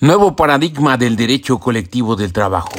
Nuevo 0.00 0.36
paradigma 0.36 0.96
del 0.96 1.16
derecho 1.16 1.58
colectivo 1.58 2.14
del 2.14 2.32
trabajo. 2.32 2.70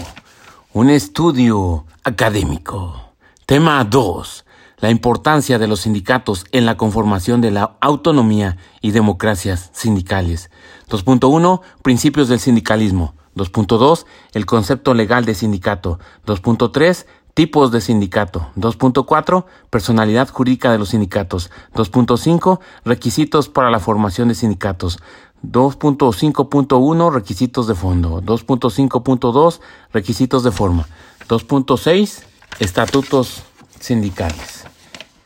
Un 0.72 0.90
estudio 0.90 1.86
académico. 2.06 3.12
Tema 3.46 3.84
2. 3.84 4.46
La 4.78 4.90
importancia 4.90 5.60
de 5.60 5.68
los 5.68 5.82
sindicatos 5.82 6.46
en 6.54 6.66
la 6.66 6.78
conformación 6.78 7.42
de 7.42 7.52
la 7.52 7.76
autonomía 7.82 8.56
y 8.80 8.92
democracias 8.92 9.70
sindicales. 9.74 10.50
2.1. 10.88 11.60
Principios 11.82 12.30
del 12.30 12.40
sindicalismo. 12.40 13.16
2.2. 13.36 14.06
El 14.32 14.46
concepto 14.46 14.94
legal 14.94 15.26
de 15.26 15.36
sindicato. 15.36 16.00
2.3. 16.26 17.06
Tipos 17.34 17.72
de 17.72 17.82
sindicato. 17.82 18.50
2.4. 18.56 19.46
Personalidad 19.70 20.30
jurídica 20.30 20.72
de 20.72 20.80
los 20.80 20.90
sindicatos. 20.90 21.52
2.5. 21.74 22.60
Requisitos 22.86 23.50
para 23.50 23.70
la 23.70 23.80
formación 23.80 24.30
de 24.30 24.36
sindicatos. 24.36 25.00
2.5.1 25.44 27.14
requisitos 27.14 27.68
de 27.68 27.76
fondo, 27.76 28.22
2.5.2 28.22 29.60
requisitos 29.94 30.44
de 30.44 30.52
forma, 30.52 30.88
2.6 31.28 32.24
estatutos 32.60 33.44
sindicales. 33.80 34.66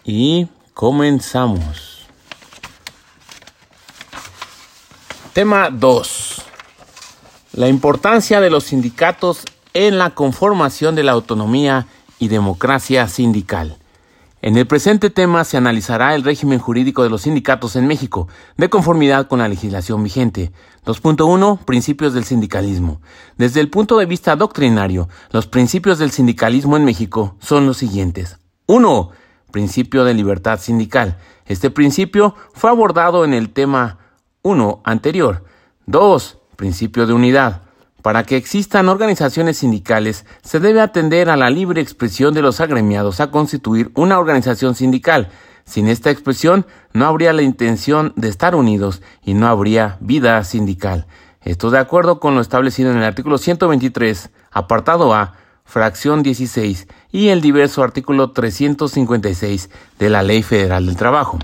Y 0.03 0.47
comenzamos. 0.73 2.07
Tema 5.33 5.69
2. 5.71 6.41
La 7.53 7.67
importancia 7.67 8.39
de 8.39 8.49
los 8.49 8.65
sindicatos 8.65 9.45
en 9.73 9.97
la 9.97 10.11
conformación 10.11 10.95
de 10.95 11.03
la 11.03 11.13
autonomía 11.13 11.87
y 12.19 12.27
democracia 12.27 13.07
sindical. 13.07 13.77
En 14.43 14.57
el 14.57 14.67
presente 14.67 15.09
tema 15.09 15.45
se 15.45 15.55
analizará 15.55 16.15
el 16.15 16.23
régimen 16.25 16.59
jurídico 16.59 17.01
de 17.01 17.09
los 17.09 17.21
sindicatos 17.21 17.77
en 17.77 17.87
México, 17.87 18.27
de 18.57 18.69
conformidad 18.69 19.29
con 19.29 19.39
la 19.39 19.47
legislación 19.47 20.03
vigente. 20.03 20.51
2.1. 20.85 21.59
Principios 21.63 22.13
del 22.13 22.25
sindicalismo. 22.25 22.99
Desde 23.37 23.61
el 23.61 23.69
punto 23.69 23.97
de 23.97 24.05
vista 24.05 24.35
doctrinario, 24.35 25.07
los 25.31 25.47
principios 25.47 25.97
del 25.97 26.11
sindicalismo 26.11 26.75
en 26.75 26.83
México 26.83 27.37
son 27.39 27.65
los 27.65 27.77
siguientes. 27.77 28.37
1. 28.65 29.11
Principio 29.49 30.03
de 30.03 30.13
libertad 30.13 30.59
sindical. 30.59 31.17
Este 31.45 31.71
principio 31.71 32.35
fue 32.53 32.69
abordado 32.69 33.23
en 33.23 33.33
el 33.33 33.49
tema 33.49 33.99
1 34.41 34.81
anterior. 34.83 35.45
2. 35.85 36.37
Principio 36.57 37.07
de 37.07 37.13
unidad. 37.13 37.61
Para 38.03 38.25
que 38.25 38.35
existan 38.35 38.89
organizaciones 38.89 39.59
sindicales, 39.59 40.25
se 40.43 40.59
debe 40.59 40.81
atender 40.81 41.29
a 41.29 41.37
la 41.37 41.49
libre 41.49 41.79
expresión 41.79 42.33
de 42.33 42.41
los 42.41 42.59
agremiados 42.59 43.21
a 43.21 43.31
constituir 43.31 43.91
una 43.95 44.19
organización 44.19 44.75
sindical. 44.75 45.29
Sin 45.63 45.87
esta 45.87 46.11
expresión, 46.11 46.65
no 46.91 47.05
habría 47.05 47.31
la 47.31 47.43
intención 47.43 48.11
de 48.17 48.27
estar 48.27 48.55
unidos 48.55 49.01
y 49.23 49.35
no 49.35 49.47
habría 49.47 49.95
vida 50.01 50.43
sindical. 50.43 51.07
Esto 51.43 51.71
de 51.71 51.79
acuerdo 51.79 52.19
con 52.19 52.35
lo 52.35 52.41
establecido 52.41 52.91
en 52.91 52.97
el 52.97 53.05
artículo 53.05 53.37
123, 53.37 54.31
apartado 54.51 55.13
A, 55.13 55.37
fracción 55.63 56.23
16 56.23 56.89
y 57.09 57.29
el 57.29 57.39
diverso 57.39 57.83
artículo 57.83 58.31
356 58.31 59.69
de 59.97 60.09
la 60.09 60.23
Ley 60.23 60.43
Federal 60.43 60.87
del 60.87 60.97
Trabajo. 60.97 61.39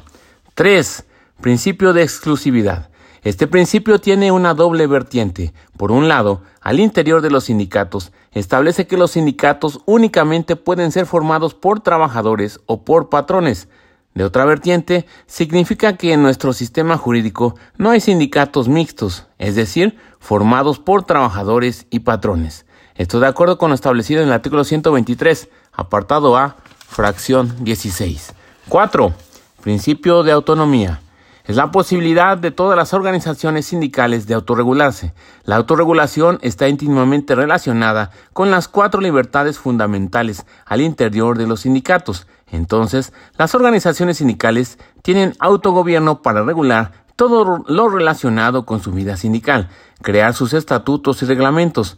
3. 0.55 1.05
Principio 1.39 1.93
de 1.93 2.03
exclusividad. 2.03 2.88
Este 3.21 3.47
principio 3.47 3.99
tiene 3.99 4.31
una 4.31 4.53
doble 4.53 4.87
vertiente. 4.87 5.53
Por 5.77 5.91
un 5.91 6.07
lado, 6.07 6.41
al 6.61 6.79
interior 6.79 7.21
de 7.21 7.29
los 7.29 7.45
sindicatos, 7.45 8.13
establece 8.31 8.87
que 8.87 8.95
los 8.95 9.11
sindicatos 9.11 9.81
únicamente 9.85 10.55
pueden 10.55 10.91
ser 10.91 11.05
formados 11.05 11.53
por 11.53 11.81
trabajadores 11.81 12.61
o 12.65 12.85
por 12.85 13.09
patrones. 13.09 13.67
De 14.13 14.23
otra 14.23 14.45
vertiente, 14.45 15.05
significa 15.27 15.97
que 15.97 16.13
en 16.13 16.21
nuestro 16.21 16.53
sistema 16.53 16.97
jurídico 16.97 17.55
no 17.77 17.89
hay 17.89 17.99
sindicatos 17.99 18.69
mixtos, 18.69 19.27
es 19.37 19.55
decir, 19.55 19.97
formados 20.19 20.79
por 20.79 21.03
trabajadores 21.03 21.87
y 21.89 21.99
patrones. 21.99 22.65
Esto 22.95 23.19
de 23.19 23.27
acuerdo 23.27 23.57
con 23.57 23.69
lo 23.69 23.75
establecido 23.75 24.21
en 24.21 24.27
el 24.27 24.33
artículo 24.33 24.63
123, 24.63 25.49
apartado 25.73 26.37
A, 26.37 26.57
fracción 26.87 27.63
16. 27.63 28.33
4. 28.67 29.13
Principio 29.61 30.23
de 30.23 30.31
autonomía 30.31 31.01
es 31.49 31.55
la 31.55 31.71
posibilidad 31.71 32.37
de 32.37 32.51
todas 32.51 32.77
las 32.77 32.93
organizaciones 32.93 33.65
sindicales 33.65 34.27
de 34.27 34.35
autorregularse. 34.35 35.15
La 35.45 35.55
autorregulación 35.55 36.37
está 36.43 36.67
íntimamente 36.67 37.33
relacionada 37.33 38.11
con 38.33 38.51
las 38.51 38.67
cuatro 38.67 39.01
libertades 39.01 39.57
fundamentales 39.57 40.45
al 40.67 40.81
interior 40.81 41.39
de 41.39 41.47
los 41.47 41.61
sindicatos. 41.61 42.27
Entonces, 42.51 43.13
las 43.35 43.55
organizaciones 43.55 44.17
sindicales 44.17 44.77
tienen 45.01 45.33
autogobierno 45.39 46.21
para 46.21 46.43
regular 46.43 46.91
todo 47.15 47.63
lo 47.67 47.89
relacionado 47.89 48.67
con 48.67 48.79
su 48.79 48.91
vida 48.91 49.17
sindical, 49.17 49.69
crear 50.03 50.35
sus 50.35 50.53
estatutos 50.53 51.23
y 51.23 51.25
reglamentos, 51.25 51.97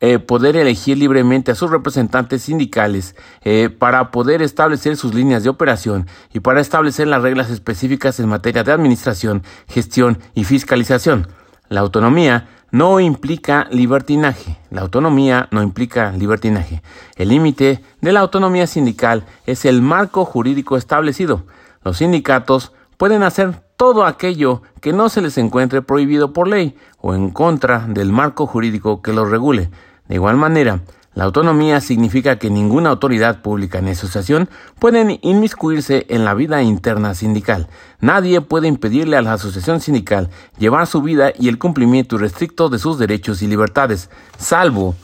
eh, 0.00 0.18
poder 0.18 0.56
elegir 0.56 0.98
libremente 0.98 1.52
a 1.52 1.54
sus 1.54 1.70
representantes 1.70 2.42
sindicales 2.42 3.16
eh, 3.44 3.70
para 3.70 4.10
poder 4.10 4.42
establecer 4.42 4.96
sus 4.96 5.14
líneas 5.14 5.42
de 5.42 5.48
operación 5.48 6.06
y 6.32 6.40
para 6.40 6.60
establecer 6.60 7.06
las 7.08 7.22
reglas 7.22 7.50
específicas 7.50 8.20
en 8.20 8.28
materia 8.28 8.62
de 8.62 8.72
administración, 8.72 9.42
gestión 9.68 10.18
y 10.34 10.44
fiscalización. 10.44 11.28
La 11.68 11.80
autonomía 11.80 12.48
no 12.70 13.00
implica 13.00 13.68
libertinaje. 13.70 14.58
La 14.70 14.82
autonomía 14.82 15.48
no 15.50 15.62
implica 15.62 16.12
libertinaje. 16.12 16.82
El 17.16 17.30
límite 17.30 17.82
de 18.00 18.12
la 18.12 18.20
autonomía 18.20 18.66
sindical 18.66 19.24
es 19.46 19.64
el 19.64 19.82
marco 19.82 20.24
jurídico 20.24 20.76
establecido. 20.76 21.44
Los 21.84 21.98
sindicatos 21.98 22.72
pueden 22.96 23.22
hacer 23.22 23.60
todo 23.76 24.04
aquello 24.04 24.62
que 24.80 24.92
no 24.92 25.08
se 25.08 25.20
les 25.20 25.38
encuentre 25.38 25.82
prohibido 25.82 26.32
por 26.32 26.48
ley 26.48 26.76
o 27.00 27.14
en 27.14 27.30
contra 27.30 27.80
del 27.88 28.12
marco 28.12 28.46
jurídico 28.46 29.02
que 29.02 29.12
los 29.12 29.30
regule. 29.30 29.70
De 30.08 30.14
igual 30.14 30.36
manera, 30.36 30.80
la 31.16 31.24
autonomía 31.24 31.80
significa 31.80 32.38
que 32.38 32.50
ninguna 32.50 32.90
autoridad 32.90 33.40
pública 33.40 33.80
ni 33.80 33.92
asociación 33.92 34.50
puede 34.78 35.18
inmiscuirse 35.22 36.04
en 36.10 36.26
la 36.26 36.34
vida 36.34 36.62
interna 36.62 37.14
sindical. 37.14 37.68
Nadie 38.00 38.42
puede 38.42 38.68
impedirle 38.68 39.16
a 39.16 39.22
la 39.22 39.32
asociación 39.32 39.80
sindical 39.80 40.28
llevar 40.58 40.86
su 40.86 41.00
vida 41.00 41.32
y 41.38 41.48
el 41.48 41.58
cumplimiento 41.58 42.16
irrestricto 42.16 42.68
de 42.68 42.78
sus 42.78 42.98
derechos 42.98 43.40
y 43.40 43.46
libertades, 43.46 44.10
salvo 44.36 44.94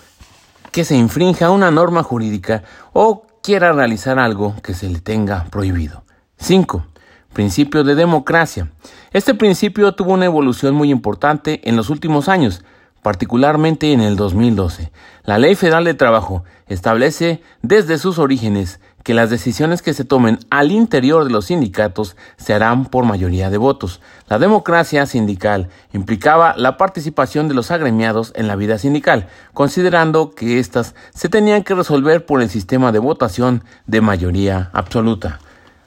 que 0.70 0.84
se 0.84 0.96
infrinja 0.96 1.50
una 1.50 1.70
norma 1.70 2.02
jurídica 2.02 2.62
o 2.92 3.26
quiera 3.42 3.72
realizar 3.72 4.18
algo 4.18 4.54
que 4.62 4.74
se 4.74 4.90
le 4.90 5.00
tenga 5.00 5.44
prohibido. 5.44 6.04
5. 6.36 6.91
Principio 7.32 7.82
de 7.82 7.94
democracia. 7.94 8.68
Este 9.12 9.34
principio 9.34 9.94
tuvo 9.94 10.12
una 10.12 10.26
evolución 10.26 10.74
muy 10.74 10.90
importante 10.90 11.62
en 11.64 11.76
los 11.76 11.88
últimos 11.88 12.28
años, 12.28 12.62
particularmente 13.02 13.92
en 13.92 14.02
el 14.02 14.16
2012. 14.16 14.92
La 15.24 15.38
Ley 15.38 15.54
Federal 15.54 15.84
de 15.84 15.94
Trabajo 15.94 16.44
establece 16.68 17.42
desde 17.62 17.96
sus 17.96 18.18
orígenes 18.18 18.80
que 19.02 19.14
las 19.14 19.30
decisiones 19.30 19.80
que 19.80 19.94
se 19.94 20.04
tomen 20.04 20.40
al 20.50 20.70
interior 20.70 21.24
de 21.24 21.30
los 21.30 21.46
sindicatos 21.46 22.16
se 22.36 22.52
harán 22.52 22.84
por 22.84 23.06
mayoría 23.06 23.48
de 23.48 23.56
votos. 23.56 24.02
La 24.28 24.38
democracia 24.38 25.06
sindical 25.06 25.70
implicaba 25.94 26.54
la 26.58 26.76
participación 26.76 27.48
de 27.48 27.54
los 27.54 27.70
agremiados 27.70 28.32
en 28.36 28.46
la 28.46 28.56
vida 28.56 28.76
sindical, 28.76 29.26
considerando 29.54 30.32
que 30.32 30.58
éstas 30.58 30.94
se 31.14 31.30
tenían 31.30 31.64
que 31.64 31.74
resolver 31.74 32.26
por 32.26 32.42
el 32.42 32.50
sistema 32.50 32.92
de 32.92 32.98
votación 32.98 33.64
de 33.86 34.02
mayoría 34.02 34.70
absoluta. 34.74 35.40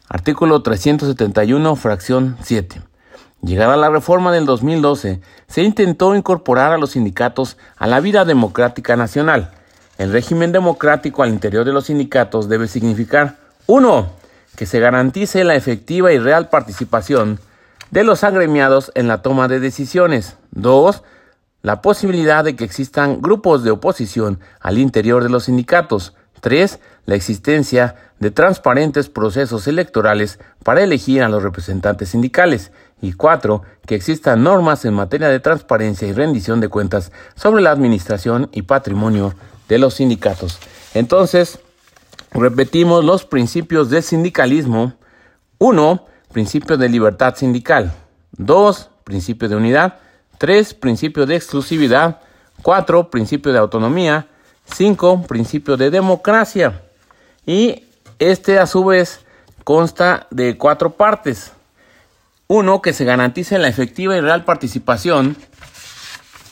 Artículo 0.07 0.61
371, 0.61 1.75
fracción 1.75 2.38
7. 2.43 2.79
Llegada 3.41 3.75
la 3.75 3.89
reforma 3.89 4.31
del 4.31 4.45
2012, 4.45 5.19
se 5.47 5.63
intentó 5.63 6.16
incorporar 6.16 6.71
a 6.71 6.77
los 6.77 6.91
sindicatos 6.91 7.57
a 7.75 7.88
la 7.88 7.99
vida 8.01 8.23
democrática 8.23 8.95
nacional. 8.95 9.51
El 9.97 10.11
régimen 10.11 10.51
democrático 10.51 11.23
al 11.23 11.29
interior 11.29 11.66
de 11.66 11.73
los 11.73 11.85
sindicatos 11.85 12.47
debe 12.49 12.67
significar 12.67 13.38
1. 13.66 14.07
Que 14.55 14.67
se 14.67 14.79
garantice 14.79 15.43
la 15.43 15.55
efectiva 15.55 16.13
y 16.13 16.19
real 16.19 16.49
participación 16.49 17.39
de 17.89 18.03
los 18.03 18.23
agremiados 18.23 18.91
en 18.93 19.07
la 19.07 19.23
toma 19.23 19.47
de 19.47 19.59
decisiones. 19.59 20.37
2. 20.51 21.01
La 21.63 21.81
posibilidad 21.81 22.43
de 22.43 22.55
que 22.55 22.63
existan 22.63 23.22
grupos 23.22 23.63
de 23.63 23.72
oposición 23.72 24.40
al 24.59 24.78
interior 24.78 25.23
de 25.23 25.29
los 25.29 25.46
sindicatos. 25.46 26.13
3. 26.41 26.79
La 27.05 27.16
existencia 27.16 27.96
de 28.20 28.32
transparentes 28.32 29.09
procesos 29.09 29.67
electorales 29.67 30.40
para 30.64 30.84
elegir 30.84 31.22
a 31.23 31.29
los 31.29 31.44
representantes 31.44 32.09
sindicales. 32.09 32.72
Y 33.02 33.14
cuatro, 33.14 33.64
que 33.85 33.96
existan 33.96 34.44
normas 34.44 34.85
en 34.85 34.94
materia 34.94 35.28
de 35.28 35.40
transparencia 35.40 36.08
y 36.08 36.14
rendición 36.14 36.62
de 36.62 36.70
cuentas 36.70 37.12
sobre 37.35 37.62
la 37.62 37.72
administración 37.72 38.50
y 38.53 38.64
patrimonio 38.64 39.35
de 39.67 39.79
los 39.79 39.96
sindicatos. 39.96 40.59
Entonces, 40.94 41.59
repetimos 42.32 43.03
los 43.03 43.26
principios 43.26 43.90
del 43.90 44.02
sindicalismo. 44.02 44.94
Uno, 45.58 46.06
principio 46.32 46.78
de 46.78 46.90
libertad 46.90 47.35
sindical. 47.35 47.94
Dos, 48.32 48.90
principio 49.03 49.50
de 49.50 49.56
unidad. 49.58 50.00
Tres, 50.38 50.73
principio 50.73 51.26
de 51.26 51.35
exclusividad. 51.35 52.22
Cuatro, 52.62 53.09
principio 53.09 53.52
de 53.52 53.59
autonomía. 53.59 54.28
Cinco, 54.66 55.22
principio 55.28 55.78
de 55.78 55.91
democracia. 55.91 56.82
Y 57.46 57.84
este 58.20 58.59
a 58.59 58.67
su 58.67 58.85
vez 58.85 59.22
consta 59.64 60.28
de 60.32 60.58
cuatro 60.58 60.91
partes. 60.91 61.52
Uno, 62.47 62.82
que 62.82 62.94
se 62.94 63.06
garantice 63.06 63.58
la 63.58 63.67
efectiva 63.67 64.16
y 64.16 64.22
real 64.22 64.46
participación 64.46 65.35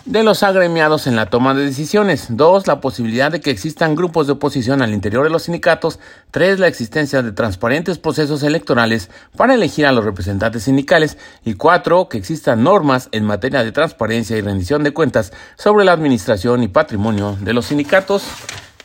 de 0.06 0.24
los 0.24 0.44
agremiados 0.44 1.08
en 1.08 1.16
la 1.16 1.28
toma 1.28 1.54
de 1.54 1.64
decisiones. 1.64 2.26
Dos, 2.30 2.68
la 2.68 2.82
posibilidad 2.82 3.32
de 3.32 3.40
que 3.40 3.52
existan 3.52 3.96
grupos 3.96 4.28
de 4.28 4.34
oposición 4.34 4.82
al 4.82 4.94
interior 4.94 5.24
de 5.24 5.30
los 5.30 5.44
sindicatos. 5.44 6.00
Tres, 6.32 6.60
la 6.60 6.68
existencia 6.68 7.22
de 7.22 7.32
transparentes 7.32 8.00
procesos 8.00 8.44
electorales 8.44 9.10
para 9.38 9.54
elegir 9.54 9.86
a 9.86 9.92
los 9.92 10.04
representantes 10.04 10.64
sindicales. 10.64 11.18
Y 11.46 11.54
cuatro, 11.54 12.10
que 12.10 12.18
existan 12.18 12.64
normas 12.64 13.08
en 13.12 13.24
materia 13.24 13.64
de 13.64 13.72
transparencia 13.72 14.36
y 14.36 14.42
rendición 14.42 14.84
de 14.84 14.92
cuentas 14.92 15.32
sobre 15.58 15.86
la 15.86 15.94
administración 15.94 16.64
y 16.64 16.68
patrimonio 16.68 17.38
de 17.40 17.54
los 17.54 17.68
sindicatos. 17.68 18.24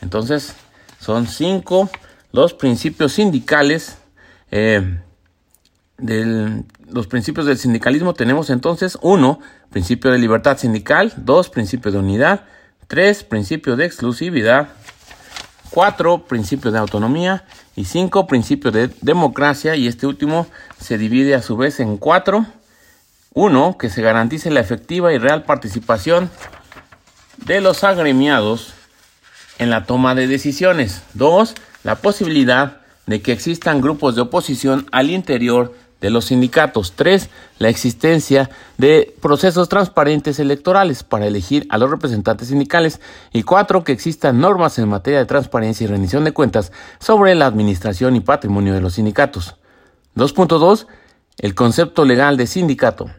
Entonces, 0.03 0.55
son 1.01 1.27
cinco 1.27 1.91
los 2.33 2.55
principios 2.55 3.13
sindicales. 3.13 3.99
Eh, 4.51 5.01
los 5.99 7.07
principios 7.09 7.47
del 7.47 7.59
sindicalismo 7.59 8.15
tenemos 8.15 8.51
entonces 8.51 8.97
uno, 9.03 9.41
principio 9.71 10.13
de 10.13 10.19
libertad 10.19 10.57
sindical, 10.57 11.13
dos, 11.17 11.51
principio 11.51 11.91
de 11.91 11.99
unidad, 11.99 12.45
tres, 12.87 13.25
principio 13.25 13.75
de 13.75 13.85
exclusividad, 13.85 14.69
cuatro, 15.71 16.25
principio 16.25 16.71
de 16.71 16.79
autonomía 16.79 17.45
y 17.75 17.85
cinco, 17.85 18.27
principio 18.27 18.71
de 18.71 18.91
democracia 19.01 19.75
y 19.75 19.89
este 19.89 20.07
último 20.07 20.47
se 20.81 20.99
divide 20.99 21.35
a 21.35 21.43
su 21.43 21.57
vez 21.57 21.81
en 21.81 21.97
cuatro. 21.97 22.47
Uno, 23.35 23.77
que 23.79 23.91
se 23.91 24.03
garantice 24.03 24.51
la 24.51 24.61
efectiva 24.61 25.13
y 25.13 25.19
real 25.19 25.45
participación 25.45 26.31
de 27.45 27.61
los 27.61 27.85
agremiados 27.85 28.73
en 29.59 29.71
la 29.71 29.85
toma 29.85 30.15
de 30.15 30.27
decisiones. 30.27 31.03
Dos, 31.15 31.55
la 31.85 31.97
posibilidad 31.97 32.81
de 33.07 33.23
que 33.23 33.33
existan 33.33 33.81
grupos 33.81 34.15
de 34.15 34.23
oposición 34.23 34.87
al 34.93 35.11
interior 35.11 35.75
de 36.01 36.11
los 36.11 36.27
sindicatos. 36.27 36.93
Tres, 36.93 37.29
la 37.59 37.69
existencia 37.69 38.51
de 38.77 39.15
procesos 39.21 39.69
transparentes 39.69 40.39
electorales 40.39 41.03
para 41.03 41.27
elegir 41.27 41.67
a 41.71 41.79
los 41.79 41.91
representantes 41.91 42.49
sindicales. 42.49 43.01
Y 43.33 43.43
cuatro, 43.43 43.85
que 43.85 43.93
existan 43.93 44.41
normas 44.41 44.79
en 44.79 44.89
materia 44.89 45.19
de 45.19 45.27
transparencia 45.27 45.85
y 45.85 45.89
rendición 45.89 46.25
de 46.25 46.33
cuentas 46.33 46.73
sobre 47.01 47.35
la 47.35 47.47
administración 47.47 48.15
y 48.17 48.21
patrimonio 48.21 48.75
de 48.75 48.81
los 48.81 48.95
sindicatos. 48.95 49.57
2.2. 50.17 50.87
El 51.39 51.55
concepto 51.55 52.05
legal 52.05 52.37
de 52.37 52.47
sindicato. 52.47 53.11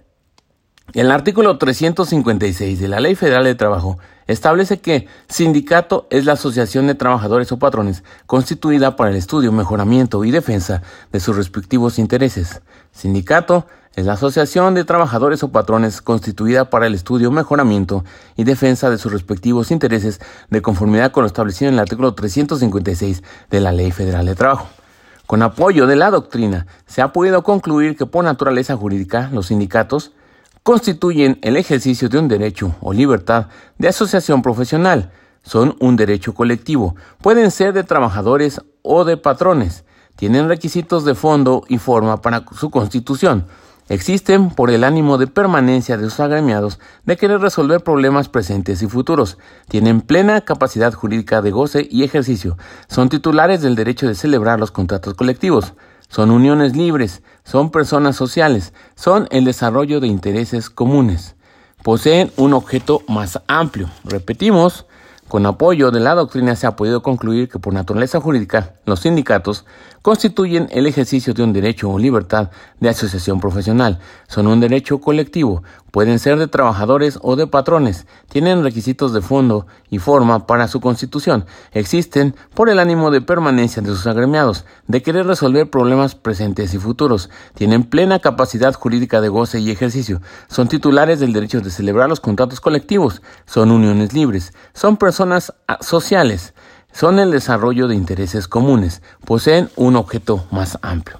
El 0.93 1.11
artículo 1.11 1.59
356 1.59 2.79
de 2.79 2.87
la 2.87 2.99
Ley 2.99 3.13
Federal 3.13 3.43
de 3.43 3.53
Trabajo 3.53 3.99
establece 4.25 4.79
que 4.79 5.07
sindicato 5.27 6.07
es 6.09 6.25
la 6.25 6.33
asociación 6.33 6.87
de 6.87 6.95
trabajadores 6.95 7.51
o 7.51 7.59
patrones 7.59 8.03
constituida 8.25 8.95
para 8.95 9.11
el 9.11 9.15
estudio, 9.15 9.51
mejoramiento 9.51 10.25
y 10.25 10.31
defensa 10.31 10.81
de 11.11 11.19
sus 11.19 11.35
respectivos 11.35 11.99
intereses. 11.99 12.63
Sindicato 12.91 13.67
es 13.95 14.07
la 14.07 14.13
asociación 14.13 14.73
de 14.73 14.83
trabajadores 14.83 15.43
o 15.43 15.51
patrones 15.51 16.01
constituida 16.01 16.71
para 16.71 16.87
el 16.87 16.95
estudio, 16.95 17.29
mejoramiento 17.29 18.03
y 18.35 18.43
defensa 18.43 18.89
de 18.89 18.97
sus 18.97 19.11
respectivos 19.11 19.69
intereses 19.69 20.19
de 20.49 20.61
conformidad 20.63 21.11
con 21.11 21.21
lo 21.21 21.27
establecido 21.27 21.69
en 21.69 21.75
el 21.75 21.81
artículo 21.81 22.15
356 22.15 23.21
de 23.51 23.59
la 23.59 23.71
Ley 23.71 23.91
Federal 23.91 24.25
de 24.25 24.33
Trabajo. 24.33 24.67
Con 25.27 25.43
apoyo 25.43 25.85
de 25.85 25.95
la 25.95 26.09
doctrina, 26.09 26.65
se 26.87 27.03
ha 27.03 27.13
podido 27.13 27.43
concluir 27.43 27.95
que 27.95 28.07
por 28.07 28.23
naturaleza 28.23 28.75
jurídica 28.75 29.29
los 29.31 29.47
sindicatos 29.47 30.13
constituyen 30.69 31.39
el 31.41 31.57
ejercicio 31.57 32.09
de 32.09 32.19
un 32.19 32.27
derecho 32.27 32.75
o 32.79 32.93
libertad 32.93 33.47
de 33.79 33.87
asociación 33.87 34.43
profesional. 34.43 35.11
Son 35.41 35.75
un 35.79 35.95
derecho 35.95 36.35
colectivo. 36.35 36.95
Pueden 37.23 37.49
ser 37.49 37.73
de 37.73 37.83
trabajadores 37.83 38.61
o 38.83 39.03
de 39.03 39.17
patrones. 39.17 39.83
Tienen 40.15 40.47
requisitos 40.47 41.05
de 41.05 41.15
fondo 41.15 41.63
y 41.69 41.79
forma 41.79 42.21
para 42.21 42.45
su 42.55 42.69
constitución. 42.69 43.47
Existen 43.87 44.51
por 44.51 44.69
el 44.69 44.83
ánimo 44.83 45.17
de 45.17 45.25
permanencia 45.25 45.97
de 45.97 46.03
sus 46.03 46.19
agremiados 46.19 46.79
de 47.03 47.17
querer 47.17 47.41
resolver 47.41 47.83
problemas 47.83 48.29
presentes 48.29 48.83
y 48.83 48.87
futuros. 48.87 49.39
Tienen 49.69 50.01
plena 50.01 50.41
capacidad 50.41 50.93
jurídica 50.93 51.41
de 51.41 51.49
goce 51.49 51.87
y 51.89 52.03
ejercicio. 52.03 52.59
Son 52.87 53.09
titulares 53.09 53.63
del 53.63 53.73
derecho 53.73 54.07
de 54.07 54.13
celebrar 54.13 54.59
los 54.59 54.69
contratos 54.69 55.15
colectivos 55.15 55.73
son 56.09 56.31
uniones 56.31 56.75
libres, 56.75 57.21
son 57.43 57.71
personas 57.71 58.15
sociales, 58.15 58.73
son 58.95 59.27
el 59.31 59.45
desarrollo 59.45 59.99
de 59.99 60.07
intereses 60.07 60.69
comunes. 60.69 61.35
Poseen 61.83 62.31
un 62.35 62.53
objeto 62.53 63.03
más 63.07 63.39
amplio. 63.47 63.89
Repetimos, 64.03 64.85
con 65.29 65.45
apoyo 65.45 65.91
de 65.91 65.99
la 65.99 66.15
doctrina 66.15 66.55
se 66.55 66.65
ha 66.65 66.75
podido 66.75 67.03
concluir 67.03 67.47
que 67.47 67.59
por 67.59 67.71
naturaleza 67.71 68.19
jurídica 68.19 68.73
los 68.85 69.01
sindicatos 69.01 69.63
constituyen 70.01 70.67
el 70.71 70.87
ejercicio 70.87 71.35
de 71.35 71.43
un 71.43 71.53
derecho 71.53 71.89
o 71.89 71.99
libertad 71.99 72.49
de 72.79 72.89
asociación 72.89 73.39
profesional. 73.39 73.99
Son 74.27 74.47
un 74.47 74.59
derecho 74.59 74.99
colectivo, 74.99 75.61
pueden 75.91 76.19
ser 76.19 76.37
de 76.37 76.47
trabajadores 76.47 77.19
o 77.21 77.35
de 77.35 77.47
patrones, 77.47 78.05
tienen 78.29 78.63
requisitos 78.63 79.13
de 79.13 79.21
fondo 79.21 79.67
y 79.89 79.99
forma 79.99 80.47
para 80.47 80.67
su 80.67 80.79
constitución, 80.79 81.45
existen 81.71 82.35
por 82.53 82.69
el 82.69 82.79
ánimo 82.79 83.11
de 83.11 83.21
permanencia 83.21 83.81
de 83.81 83.89
sus 83.89 84.07
agremiados, 84.07 84.65
de 84.87 85.01
querer 85.01 85.25
resolver 85.25 85.69
problemas 85.69 86.15
presentes 86.15 86.73
y 86.73 86.77
futuros, 86.77 87.29
tienen 87.55 87.83
plena 87.83 88.19
capacidad 88.19 88.73
jurídica 88.73 89.21
de 89.21 89.29
goce 89.29 89.59
y 89.59 89.71
ejercicio, 89.71 90.21
son 90.47 90.67
titulares 90.67 91.19
del 91.19 91.33
derecho 91.33 91.61
de 91.61 91.71
celebrar 91.71 92.09
los 92.09 92.19
contratos 92.19 92.61
colectivos, 92.61 93.21
son 93.45 93.71
uniones 93.71 94.13
libres, 94.13 94.53
son 94.73 94.97
personas 94.97 95.53
sociales, 95.81 96.53
son 96.91 97.19
el 97.19 97.31
desarrollo 97.31 97.87
de 97.87 97.95
intereses 97.95 98.47
comunes, 98.47 99.01
poseen 99.25 99.69
un 99.75 99.95
objeto 99.95 100.45
más 100.51 100.77
amplio. 100.81 101.19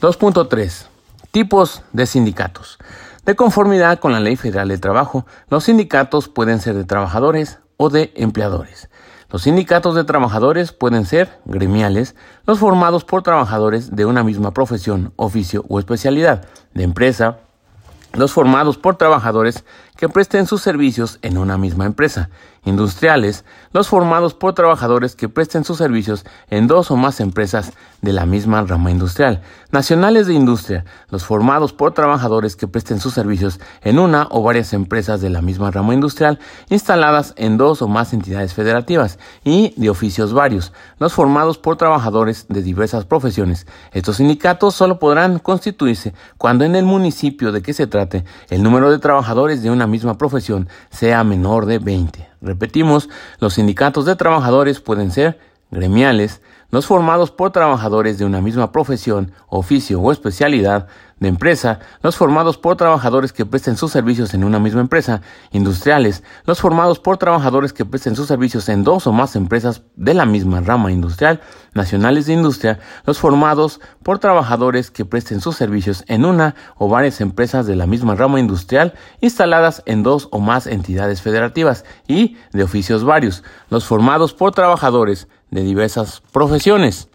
2.3. 0.00 0.86
Tipos 1.30 1.82
de 1.92 2.06
sindicatos. 2.06 2.78
De 3.26 3.34
conformidad 3.34 3.98
con 3.98 4.12
la 4.12 4.20
Ley 4.20 4.36
Federal 4.36 4.68
de 4.68 4.78
Trabajo, 4.78 5.26
los 5.50 5.64
sindicatos 5.64 6.28
pueden 6.28 6.60
ser 6.60 6.76
de 6.76 6.84
trabajadores 6.84 7.58
o 7.76 7.90
de 7.90 8.12
empleadores. 8.14 8.88
Los 9.28 9.42
sindicatos 9.42 9.96
de 9.96 10.04
trabajadores 10.04 10.70
pueden 10.70 11.04
ser 11.06 11.40
gremiales, 11.44 12.14
los 12.46 12.60
formados 12.60 13.04
por 13.04 13.24
trabajadores 13.24 13.96
de 13.96 14.04
una 14.04 14.22
misma 14.22 14.52
profesión, 14.52 15.12
oficio 15.16 15.64
o 15.68 15.80
especialidad, 15.80 16.46
de 16.72 16.84
empresa, 16.84 17.38
los 18.12 18.32
formados 18.32 18.78
por 18.78 18.96
trabajadores 18.96 19.64
que 19.96 20.08
presten 20.08 20.46
sus 20.46 20.62
servicios 20.62 21.18
en 21.22 21.38
una 21.38 21.58
misma 21.58 21.86
empresa, 21.86 22.30
industriales, 22.64 23.44
los 23.72 23.88
formados 23.88 24.34
por 24.34 24.52
trabajadores 24.52 25.16
que 25.16 25.28
presten 25.28 25.64
sus 25.64 25.78
servicios 25.78 26.24
en 26.50 26.66
dos 26.66 26.90
o 26.90 26.96
más 26.96 27.20
empresas 27.20 27.72
de 28.02 28.12
la 28.12 28.26
misma 28.26 28.62
rama 28.62 28.90
industrial, 28.90 29.42
nacionales 29.70 30.26
de 30.26 30.34
industria, 30.34 30.84
los 31.08 31.24
formados 31.24 31.72
por 31.72 31.92
trabajadores 31.92 32.56
que 32.56 32.68
presten 32.68 33.00
sus 33.00 33.14
servicios 33.14 33.60
en 33.82 33.98
una 33.98 34.26
o 34.30 34.42
varias 34.42 34.72
empresas 34.72 35.20
de 35.20 35.30
la 35.30 35.42
misma 35.42 35.70
rama 35.70 35.94
industrial 35.94 36.38
instaladas 36.68 37.34
en 37.36 37.56
dos 37.56 37.82
o 37.82 37.88
más 37.88 38.12
entidades 38.12 38.52
federativas 38.52 39.18
y 39.44 39.72
de 39.76 39.88
oficios 39.88 40.32
varios, 40.32 40.72
los 40.98 41.12
formados 41.12 41.58
por 41.58 41.76
trabajadores 41.76 42.46
de 42.48 42.62
diversas 42.62 43.04
profesiones. 43.04 43.66
Estos 43.92 44.16
sindicatos 44.16 44.74
solo 44.74 44.98
podrán 44.98 45.38
constituirse 45.38 46.14
cuando 46.36 46.64
en 46.64 46.74
el 46.74 46.84
municipio 46.84 47.52
de 47.52 47.62
que 47.62 47.72
se 47.72 47.86
trate 47.86 48.24
el 48.50 48.62
número 48.62 48.90
de 48.90 48.98
trabajadores 48.98 49.62
de 49.62 49.70
una 49.70 49.85
misma 49.86 50.18
profesión 50.18 50.68
sea 50.90 51.24
menor 51.24 51.66
de 51.66 51.78
20. 51.78 52.28
Repetimos, 52.40 53.08
los 53.40 53.54
sindicatos 53.54 54.04
de 54.04 54.16
trabajadores 54.16 54.80
pueden 54.80 55.10
ser 55.10 55.38
gremiales, 55.70 56.40
los 56.70 56.86
formados 56.86 57.30
por 57.30 57.52
trabajadores 57.52 58.18
de 58.18 58.24
una 58.24 58.40
misma 58.40 58.72
profesión, 58.72 59.32
oficio 59.48 60.00
o 60.00 60.12
especialidad 60.12 60.86
de 61.18 61.28
empresa, 61.28 61.78
los 62.02 62.16
formados 62.16 62.58
por 62.58 62.76
trabajadores 62.76 63.32
que 63.32 63.46
presten 63.46 63.76
sus 63.76 63.90
servicios 63.90 64.34
en 64.34 64.44
una 64.44 64.58
misma 64.58 64.82
empresa, 64.82 65.22
industriales, 65.50 66.22
los 66.44 66.60
formados 66.60 66.98
por 66.98 67.16
trabajadores 67.16 67.72
que 67.72 67.86
presten 67.86 68.16
sus 68.16 68.26
servicios 68.26 68.68
en 68.68 68.84
dos 68.84 69.06
o 69.06 69.12
más 69.12 69.34
empresas 69.34 69.82
de 69.94 70.12
la 70.12 70.26
misma 70.26 70.60
rama 70.60 70.92
industrial, 70.92 71.40
nacionales 71.72 72.26
de 72.26 72.34
industria, 72.34 72.80
los 73.06 73.18
formados 73.18 73.80
por 74.02 74.18
trabajadores 74.18 74.90
que 74.90 75.06
presten 75.06 75.40
sus 75.40 75.56
servicios 75.56 76.04
en 76.06 76.26
una 76.26 76.54
o 76.76 76.88
varias 76.88 77.22
empresas 77.22 77.66
de 77.66 77.76
la 77.76 77.86
misma 77.86 78.14
rama 78.14 78.38
industrial 78.38 78.92
instaladas 79.20 79.82
en 79.86 80.02
dos 80.02 80.28
o 80.32 80.40
más 80.40 80.66
entidades 80.66 81.22
federativas 81.22 81.86
y 82.06 82.36
de 82.52 82.62
oficios 82.62 83.04
varios, 83.04 83.42
los 83.70 83.86
formados 83.86 84.34
por 84.34 84.52
trabajadores 84.52 85.28
de 85.50 85.62
diversas 85.62 86.22
profesiones. 86.32 87.08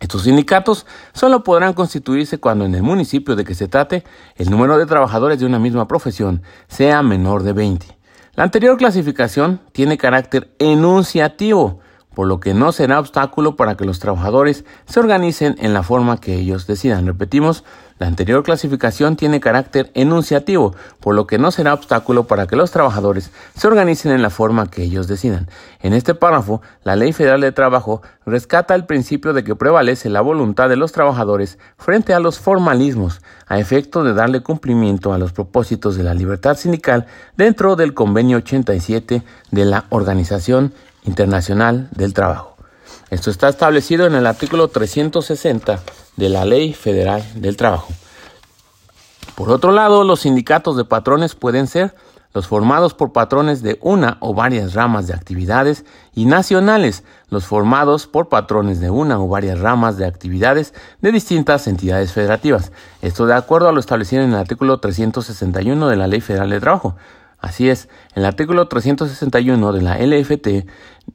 Estos 0.00 0.22
sindicatos 0.22 0.86
solo 1.12 1.44
podrán 1.44 1.74
constituirse 1.74 2.38
cuando 2.38 2.64
en 2.64 2.74
el 2.74 2.82
municipio 2.82 3.36
de 3.36 3.44
que 3.44 3.54
se 3.54 3.68
trate 3.68 4.02
el 4.36 4.50
número 4.50 4.78
de 4.78 4.86
trabajadores 4.86 5.38
de 5.38 5.46
una 5.46 5.58
misma 5.58 5.86
profesión 5.86 6.42
sea 6.68 7.02
menor 7.02 7.42
de 7.42 7.52
20. 7.52 7.86
La 8.34 8.44
anterior 8.44 8.78
clasificación 8.78 9.60
tiene 9.72 9.98
carácter 9.98 10.54
enunciativo, 10.58 11.80
por 12.14 12.26
lo 12.26 12.40
que 12.40 12.54
no 12.54 12.72
será 12.72 12.98
obstáculo 12.98 13.56
para 13.56 13.76
que 13.76 13.84
los 13.84 13.98
trabajadores 13.98 14.64
se 14.86 15.00
organicen 15.00 15.56
en 15.58 15.72
la 15.72 15.82
forma 15.82 16.20
que 16.20 16.34
ellos 16.34 16.66
decidan. 16.66 17.06
Repetimos, 17.06 17.64
la 18.00 18.06
anterior 18.06 18.42
clasificación 18.42 19.16
tiene 19.16 19.40
carácter 19.40 19.90
enunciativo, 19.92 20.74
por 21.00 21.14
lo 21.14 21.26
que 21.26 21.36
no 21.36 21.50
será 21.50 21.74
obstáculo 21.74 22.24
para 22.24 22.46
que 22.46 22.56
los 22.56 22.70
trabajadores 22.70 23.30
se 23.54 23.68
organicen 23.68 24.12
en 24.12 24.22
la 24.22 24.30
forma 24.30 24.70
que 24.70 24.82
ellos 24.82 25.06
decidan. 25.06 25.48
En 25.80 25.92
este 25.92 26.14
párrafo, 26.14 26.62
la 26.82 26.96
Ley 26.96 27.12
Federal 27.12 27.42
de 27.42 27.52
Trabajo 27.52 28.00
rescata 28.24 28.74
el 28.74 28.86
principio 28.86 29.34
de 29.34 29.44
que 29.44 29.54
prevalece 29.54 30.08
la 30.08 30.22
voluntad 30.22 30.70
de 30.70 30.76
los 30.76 30.92
trabajadores 30.92 31.58
frente 31.76 32.14
a 32.14 32.20
los 32.20 32.38
formalismos, 32.38 33.20
a 33.46 33.58
efecto 33.58 34.02
de 34.02 34.14
darle 34.14 34.42
cumplimiento 34.42 35.12
a 35.12 35.18
los 35.18 35.32
propósitos 35.32 35.96
de 35.96 36.04
la 36.04 36.14
libertad 36.14 36.56
sindical 36.56 37.06
dentro 37.36 37.76
del 37.76 37.92
Convenio 37.92 38.38
87 38.38 39.22
de 39.50 39.64
la 39.66 39.84
Organización 39.90 40.72
Internacional 41.04 41.88
del 41.92 42.14
Trabajo. 42.14 42.56
Esto 43.10 43.30
está 43.30 43.48
establecido 43.48 44.06
en 44.06 44.14
el 44.14 44.26
artículo 44.26 44.68
360 44.68 45.80
de 46.16 46.28
la 46.28 46.44
Ley 46.44 46.72
Federal 46.72 47.24
del 47.34 47.56
Trabajo. 47.56 47.88
Por 49.34 49.50
otro 49.50 49.72
lado, 49.72 50.04
los 50.04 50.20
sindicatos 50.20 50.76
de 50.76 50.84
patrones 50.84 51.34
pueden 51.34 51.66
ser 51.66 51.94
los 52.32 52.46
formados 52.46 52.94
por 52.94 53.12
patrones 53.12 53.62
de 53.62 53.78
una 53.80 54.16
o 54.20 54.34
varias 54.34 54.74
ramas 54.74 55.08
de 55.08 55.14
actividades 55.14 55.84
y 56.14 56.26
nacionales, 56.26 57.02
los 57.28 57.44
formados 57.44 58.06
por 58.06 58.28
patrones 58.28 58.78
de 58.78 58.90
una 58.90 59.18
o 59.18 59.26
varias 59.26 59.58
ramas 59.58 59.96
de 59.96 60.06
actividades 60.06 60.72
de 61.00 61.10
distintas 61.10 61.66
entidades 61.66 62.12
federativas. 62.12 62.70
Esto 63.02 63.26
de 63.26 63.34
acuerdo 63.34 63.68
a 63.68 63.72
lo 63.72 63.80
establecido 63.80 64.22
en 64.22 64.30
el 64.30 64.36
artículo 64.36 64.78
361 64.78 65.88
de 65.88 65.96
la 65.96 66.06
Ley 66.06 66.20
Federal 66.20 66.50
de 66.50 66.60
Trabajo. 66.60 66.94
Así 67.40 67.70
es, 67.70 67.88
el 68.14 68.26
artículo 68.26 68.68
361 68.68 69.72
de 69.72 69.80
la 69.80 69.96
LFT 69.96 70.68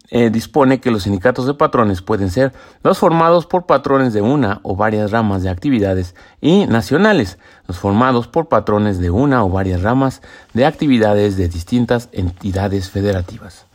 eh, 0.09 0.29
dispone 0.31 0.79
que 0.79 0.89
los 0.89 1.03
sindicatos 1.03 1.45
de 1.45 1.53
patrones 1.53 2.01
pueden 2.01 2.31
ser 2.31 2.51
los 2.83 2.97
formados 2.97 3.45
por 3.45 3.67
patrones 3.67 4.11
de 4.11 4.21
una 4.21 4.59
o 4.63 4.75
varias 4.75 5.11
ramas 5.11 5.43
de 5.43 5.49
actividades 5.49 6.15
y 6.41 6.65
nacionales, 6.65 7.37
los 7.67 7.77
formados 7.77 8.27
por 8.27 8.47
patrones 8.47 8.97
de 8.97 9.11
una 9.11 9.43
o 9.43 9.49
varias 9.49 9.83
ramas 9.83 10.23
de 10.53 10.65
actividades 10.65 11.37
de 11.37 11.47
distintas 11.47 12.09
entidades 12.11 12.89
federativas. 12.89 13.67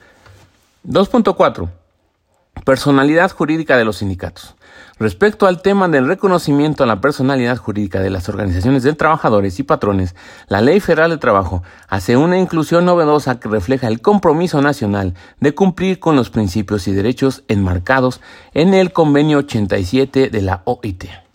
2.4. 0.89 1.69
Personalidad 2.65 3.31
jurídica 3.31 3.77
de 3.77 3.85
los 3.85 3.99
sindicatos. 3.99 4.57
Respecto 5.01 5.47
al 5.47 5.63
tema 5.63 5.89
del 5.89 6.07
reconocimiento 6.07 6.85
a 6.85 6.87
la 6.87 7.01
personalidad 7.01 7.57
jurídica 7.57 8.01
de 8.01 8.11
las 8.11 8.29
organizaciones 8.29 8.83
de 8.83 8.93
trabajadores 8.93 9.59
y 9.59 9.63
patrones, 9.63 10.15
la 10.49 10.61
Ley 10.61 10.79
Federal 10.79 11.09
de 11.09 11.17
Trabajo 11.17 11.63
hace 11.89 12.19
una 12.19 12.39
inclusión 12.39 12.85
novedosa 12.85 13.41
que 13.41 13.49
refleja 13.49 13.89
el 13.89 14.03
compromiso 14.03 14.61
nacional 14.61 15.15
de 15.41 15.55
cumplir 15.55 16.01
con 16.01 16.17
los 16.17 16.29
principios 16.29 16.87
y 16.87 16.93
derechos 16.93 17.45
enmarcados 17.49 18.21
en 18.53 18.75
el 18.75 18.93
Convenio 18.93 19.39
87 19.39 20.29
de 20.29 20.43
la 20.43 20.61
OIT. 20.67 21.30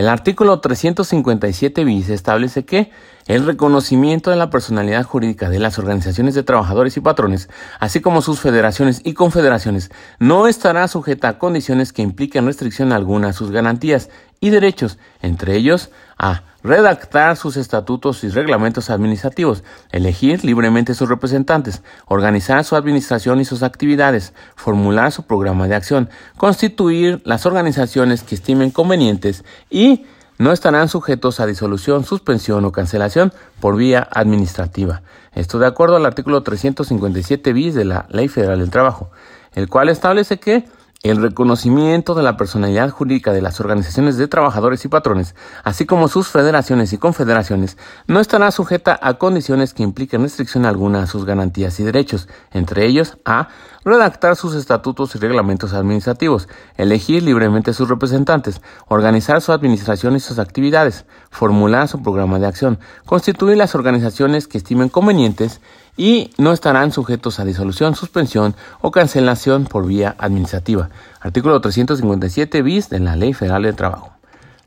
El 0.00 0.08
artículo 0.08 0.60
357 0.60 1.84
bis 1.84 2.08
establece 2.08 2.64
que 2.64 2.90
el 3.26 3.44
reconocimiento 3.44 4.30
de 4.30 4.36
la 4.36 4.48
personalidad 4.48 5.04
jurídica 5.04 5.50
de 5.50 5.58
las 5.58 5.78
organizaciones 5.78 6.34
de 6.34 6.42
trabajadores 6.42 6.96
y 6.96 7.02
patrones, 7.02 7.50
así 7.80 8.00
como 8.00 8.22
sus 8.22 8.40
federaciones 8.40 9.02
y 9.04 9.12
confederaciones, 9.12 9.90
no 10.18 10.46
estará 10.46 10.88
sujeta 10.88 11.28
a 11.28 11.38
condiciones 11.38 11.92
que 11.92 12.00
impliquen 12.00 12.46
restricción 12.46 12.92
alguna 12.92 13.28
a 13.28 13.32
sus 13.34 13.50
garantías 13.50 14.08
y 14.40 14.48
derechos, 14.48 14.98
entre 15.20 15.54
ellos 15.56 15.90
a 16.16 16.44
redactar 16.62 17.36
sus 17.36 17.56
estatutos 17.56 18.24
y 18.24 18.28
reglamentos 18.28 18.90
administrativos, 18.90 19.64
elegir 19.90 20.44
libremente 20.44 20.94
sus 20.94 21.08
representantes, 21.08 21.82
organizar 22.06 22.64
su 22.64 22.76
administración 22.76 23.40
y 23.40 23.44
sus 23.44 23.62
actividades, 23.62 24.32
formular 24.56 25.12
su 25.12 25.24
programa 25.24 25.68
de 25.68 25.74
acción, 25.74 26.10
constituir 26.36 27.22
las 27.24 27.46
organizaciones 27.46 28.22
que 28.22 28.34
estimen 28.34 28.70
convenientes 28.70 29.44
y 29.70 30.04
no 30.38 30.52
estarán 30.52 30.88
sujetos 30.88 31.38
a 31.38 31.46
disolución, 31.46 32.04
suspensión 32.04 32.64
o 32.64 32.72
cancelación 32.72 33.32
por 33.60 33.76
vía 33.76 34.08
administrativa. 34.10 35.02
Esto 35.34 35.58
de 35.58 35.66
acuerdo 35.66 35.96
al 35.96 36.06
artículo 36.06 36.42
357 36.42 37.52
bis 37.52 37.74
de 37.74 37.84
la 37.84 38.06
Ley 38.08 38.28
Federal 38.28 38.58
del 38.58 38.70
Trabajo, 38.70 39.10
el 39.54 39.68
cual 39.68 39.90
establece 39.90 40.40
que 40.40 40.64
el 41.02 41.16
reconocimiento 41.16 42.14
de 42.14 42.22
la 42.22 42.36
personalidad 42.36 42.90
jurídica 42.90 43.32
de 43.32 43.40
las 43.40 43.58
organizaciones 43.58 44.18
de 44.18 44.28
trabajadores 44.28 44.84
y 44.84 44.88
patrones, 44.88 45.34
así 45.64 45.86
como 45.86 46.08
sus 46.08 46.28
federaciones 46.28 46.92
y 46.92 46.98
confederaciones, 46.98 47.78
no 48.06 48.20
estará 48.20 48.50
sujeta 48.50 48.98
a 49.00 49.14
condiciones 49.14 49.72
que 49.72 49.82
impliquen 49.82 50.22
restricción 50.22 50.66
alguna 50.66 51.02
a 51.02 51.06
sus 51.06 51.24
garantías 51.24 51.80
y 51.80 51.84
derechos, 51.84 52.28
entre 52.52 52.84
ellos 52.84 53.16
a 53.24 53.48
redactar 53.82 54.36
sus 54.36 54.54
estatutos 54.54 55.14
y 55.14 55.18
reglamentos 55.18 55.72
administrativos, 55.72 56.48
elegir 56.76 57.22
libremente 57.22 57.72
sus 57.72 57.88
representantes, 57.88 58.60
organizar 58.86 59.40
su 59.40 59.52
administración 59.52 60.16
y 60.16 60.20
sus 60.20 60.38
actividades, 60.38 61.06
formular 61.30 61.88
su 61.88 62.02
programa 62.02 62.38
de 62.38 62.46
acción, 62.46 62.78
constituir 63.06 63.56
las 63.56 63.74
organizaciones 63.74 64.46
que 64.46 64.58
estimen 64.58 64.90
convenientes 64.90 65.62
y 65.96 66.30
no 66.38 66.52
estarán 66.52 66.92
sujetos 66.92 67.40
a 67.40 67.44
disolución, 67.44 67.94
suspensión 67.94 68.54
o 68.80 68.90
cancelación 68.90 69.64
por 69.64 69.86
vía 69.86 70.14
administrativa. 70.18 70.90
Artículo 71.20 71.60
357 71.60 72.62
bis 72.62 72.88
de 72.88 73.00
la 73.00 73.16
Ley 73.16 73.34
Federal 73.34 73.62
del 73.62 73.76
Trabajo. 73.76 74.12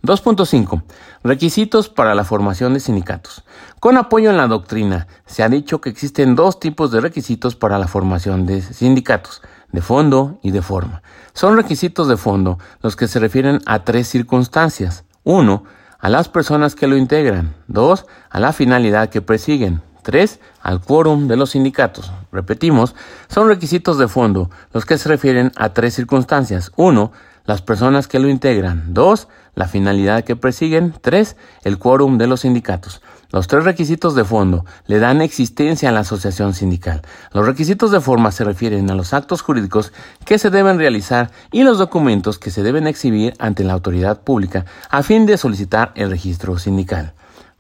2.5. 0.04 0.84
Requisitos 1.24 1.88
para 1.88 2.14
la 2.14 2.26
formación 2.26 2.74
de 2.74 2.82
sindicatos. 2.82 3.46
Con 3.80 3.96
apoyo 3.96 4.30
en 4.30 4.36
la 4.36 4.48
doctrina, 4.48 5.08
se 5.26 5.44
ha 5.44 5.50
dicho 5.50 5.80
que 5.80 5.90
existen 5.90 6.36
dos 6.36 6.60
tipos 6.60 6.92
de 6.92 7.00
requisitos 7.00 7.56
para 7.56 7.80
la 7.80 7.88
formación 7.88 8.46
de 8.46 8.62
sindicatos, 8.62 9.42
de 9.72 9.82
fondo 9.82 10.40
y 10.44 10.52
de 10.52 10.62
forma. 10.62 11.02
Son 11.34 11.56
requisitos 11.56 12.10
de 12.10 12.18
fondo 12.18 12.60
los 12.82 12.98
que 12.98 13.08
se 13.08 13.20
refieren 13.20 13.62
a 13.66 13.86
tres 13.86 14.10
circunstancias. 14.10 15.06
1. 15.24 15.64
A 16.00 16.10
las 16.10 16.28
personas 16.28 16.76
que 16.76 16.88
lo 16.88 16.98
integran. 16.98 17.56
2. 17.68 18.06
A 18.30 18.40
la 18.42 18.52
finalidad 18.52 19.08
que 19.08 19.22
persiguen. 19.22 19.82
3. 20.04 20.40
Al 20.62 20.82
quórum 20.82 21.28
de 21.28 21.38
los 21.38 21.52
sindicatos. 21.52 22.12
Repetimos, 22.32 22.96
son 23.28 23.48
requisitos 23.48 23.98
de 23.98 24.08
fondo 24.08 24.52
los 24.74 24.86
que 24.86 24.98
se 24.98 25.10
refieren 25.10 25.52
a 25.56 25.70
tres 25.70 25.96
circunstancias. 25.96 26.72
1. 26.76 27.12
Las 27.46 27.62
personas 27.62 28.08
que 28.08 28.20
lo 28.20 28.30
integran. 28.30 28.94
2. 28.94 29.28
La 29.56 29.68
finalidad 29.68 30.24
que 30.24 30.36
persiguen. 30.36 30.94
3. 31.02 31.36
El 31.64 31.80
quórum 31.80 32.18
de 32.18 32.28
los 32.28 32.42
sindicatos. 32.42 33.02
Los 33.34 33.48
tres 33.48 33.64
requisitos 33.64 34.14
de 34.14 34.24
fondo 34.24 34.64
le 34.86 35.00
dan 35.00 35.20
existencia 35.20 35.90
a 35.90 35.92
la 35.92 36.02
asociación 36.02 36.54
sindical. 36.54 37.02
Los 37.32 37.48
requisitos 37.48 37.90
de 37.90 38.00
forma 38.00 38.32
se 38.32 38.44
refieren 38.44 38.92
a 38.92 38.94
los 38.94 39.12
actos 39.12 39.42
jurídicos 39.42 39.92
que 40.24 40.38
se 40.38 40.52
deben 40.52 40.78
realizar 40.78 41.32
y 41.52 41.64
los 41.64 41.80
documentos 41.80 42.38
que 42.38 42.52
se 42.52 42.62
deben 42.62 42.86
exhibir 42.86 43.34
ante 43.40 43.64
la 43.64 43.74
autoridad 43.74 44.22
pública 44.22 44.66
a 44.88 45.02
fin 45.02 45.26
de 45.26 45.40
solicitar 45.40 45.94
el 45.96 46.12
registro 46.12 46.60
sindical. 46.60 47.14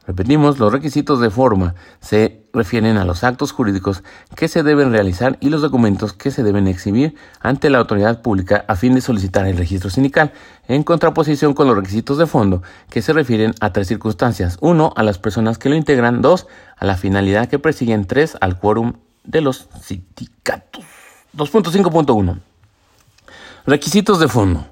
Repetimos, 0.05 0.59
los 0.59 0.73
requisitos 0.73 1.21
de 1.21 1.29
forma 1.29 1.75
se 2.01 2.43
refieren 2.51 2.97
a 2.97 3.05
los 3.05 3.23
actos 3.23 3.53
jurídicos 3.53 4.03
que 4.35 4.49
se 4.49 4.61
deben 4.61 4.91
realizar 4.91 5.37
y 5.39 5.49
los 5.49 5.61
documentos 5.61 6.11
que 6.11 6.29
se 6.29 6.43
deben 6.43 6.67
exhibir 6.67 7.15
ante 7.39 7.69
la 7.69 7.77
autoridad 7.77 8.21
pública 8.21 8.65
a 8.67 8.75
fin 8.75 8.95
de 8.95 9.01
solicitar 9.01 9.47
el 9.47 9.57
registro 9.57 9.89
sindical, 9.89 10.33
en 10.67 10.83
contraposición 10.83 11.53
con 11.53 11.67
los 11.67 11.77
requisitos 11.77 12.17
de 12.17 12.27
fondo 12.27 12.63
que 12.89 13.01
se 13.01 13.13
refieren 13.13 13.53
a 13.61 13.71
tres 13.71 13.87
circunstancias. 13.87 14.57
Uno, 14.59 14.93
a 14.97 15.03
las 15.03 15.19
personas 15.19 15.57
que 15.57 15.69
lo 15.69 15.75
integran. 15.75 16.21
Dos, 16.21 16.47
a 16.77 16.85
la 16.85 16.97
finalidad 16.97 17.47
que 17.47 17.59
persiguen. 17.59 18.05
Tres, 18.05 18.37
al 18.41 18.59
quórum 18.59 18.93
de 19.23 19.39
los 19.39 19.69
sindicatos. 19.81 20.83
2.5.1. 21.37 22.39
Requisitos 23.65 24.19
de 24.19 24.27
fondo. 24.27 24.67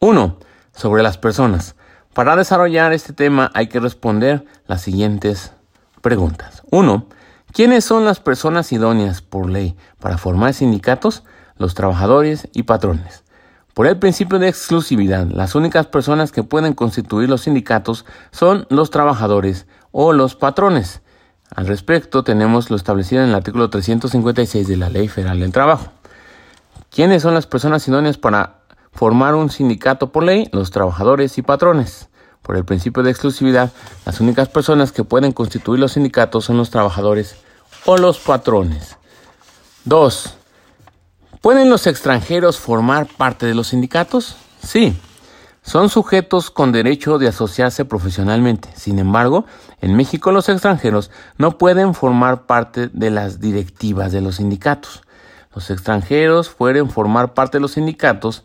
Uno, 0.00 0.38
sobre 0.74 1.04
las 1.04 1.18
personas. 1.18 1.76
Para 2.14 2.34
desarrollar 2.34 2.92
este 2.92 3.12
tema 3.12 3.52
hay 3.54 3.68
que 3.68 3.78
responder 3.78 4.44
las 4.66 4.82
siguientes 4.82 5.52
preguntas. 6.02 6.62
1. 6.70 7.06
¿Quiénes 7.52 7.84
son 7.84 8.04
las 8.04 8.18
personas 8.18 8.72
idóneas 8.72 9.22
por 9.22 9.48
ley 9.48 9.76
para 10.00 10.18
formar 10.18 10.52
sindicatos? 10.52 11.22
Los 11.56 11.74
trabajadores 11.74 12.48
y 12.52 12.64
patrones. 12.64 13.22
Por 13.74 13.86
el 13.86 13.96
principio 13.98 14.40
de 14.40 14.48
exclusividad, 14.48 15.26
las 15.28 15.54
únicas 15.54 15.86
personas 15.86 16.32
que 16.32 16.42
pueden 16.42 16.74
constituir 16.74 17.28
los 17.28 17.42
sindicatos 17.42 18.04
son 18.32 18.66
los 18.70 18.90
trabajadores 18.90 19.66
o 19.92 20.12
los 20.12 20.34
patrones. 20.34 21.02
Al 21.54 21.68
respecto, 21.68 22.24
tenemos 22.24 22.70
lo 22.70 22.76
establecido 22.76 23.22
en 23.22 23.28
el 23.28 23.34
artículo 23.36 23.70
356 23.70 24.66
de 24.66 24.76
la 24.76 24.90
Ley 24.90 25.06
Federal 25.06 25.38
del 25.38 25.52
Trabajo. 25.52 25.92
¿Quiénes 26.90 27.22
son 27.22 27.34
las 27.34 27.46
personas 27.46 27.86
idóneas 27.86 28.18
para 28.18 28.59
formar 28.92 29.34
un 29.34 29.50
sindicato 29.50 30.12
por 30.12 30.24
ley, 30.24 30.48
los 30.52 30.70
trabajadores 30.70 31.38
y 31.38 31.42
patrones. 31.42 32.08
Por 32.42 32.56
el 32.56 32.64
principio 32.64 33.02
de 33.02 33.10
exclusividad, 33.10 33.70
las 34.06 34.20
únicas 34.20 34.48
personas 34.48 34.92
que 34.92 35.04
pueden 35.04 35.32
constituir 35.32 35.78
los 35.78 35.92
sindicatos 35.92 36.46
son 36.46 36.56
los 36.56 36.70
trabajadores 36.70 37.36
o 37.84 37.96
los 37.96 38.18
patrones. 38.18 38.96
2. 39.84 40.34
¿Pueden 41.40 41.70
los 41.70 41.86
extranjeros 41.86 42.58
formar 42.58 43.06
parte 43.06 43.46
de 43.46 43.54
los 43.54 43.68
sindicatos? 43.68 44.36
Sí. 44.62 44.98
Son 45.62 45.88
sujetos 45.88 46.50
con 46.50 46.72
derecho 46.72 47.18
de 47.18 47.28
asociarse 47.28 47.84
profesionalmente. 47.84 48.70
Sin 48.74 48.98
embargo, 48.98 49.44
en 49.80 49.94
México 49.94 50.32
los 50.32 50.48
extranjeros 50.48 51.10
no 51.38 51.58
pueden 51.58 51.94
formar 51.94 52.46
parte 52.46 52.88
de 52.88 53.10
las 53.10 53.40
directivas 53.40 54.12
de 54.12 54.20
los 54.20 54.36
sindicatos. 54.36 55.02
los 55.54 55.70
extranjeros 55.70 56.48
pueden 56.50 56.90
formar 56.90 57.34
parte 57.34 57.58
de 57.58 57.62
los 57.62 57.72
sindicatos. 57.72 58.44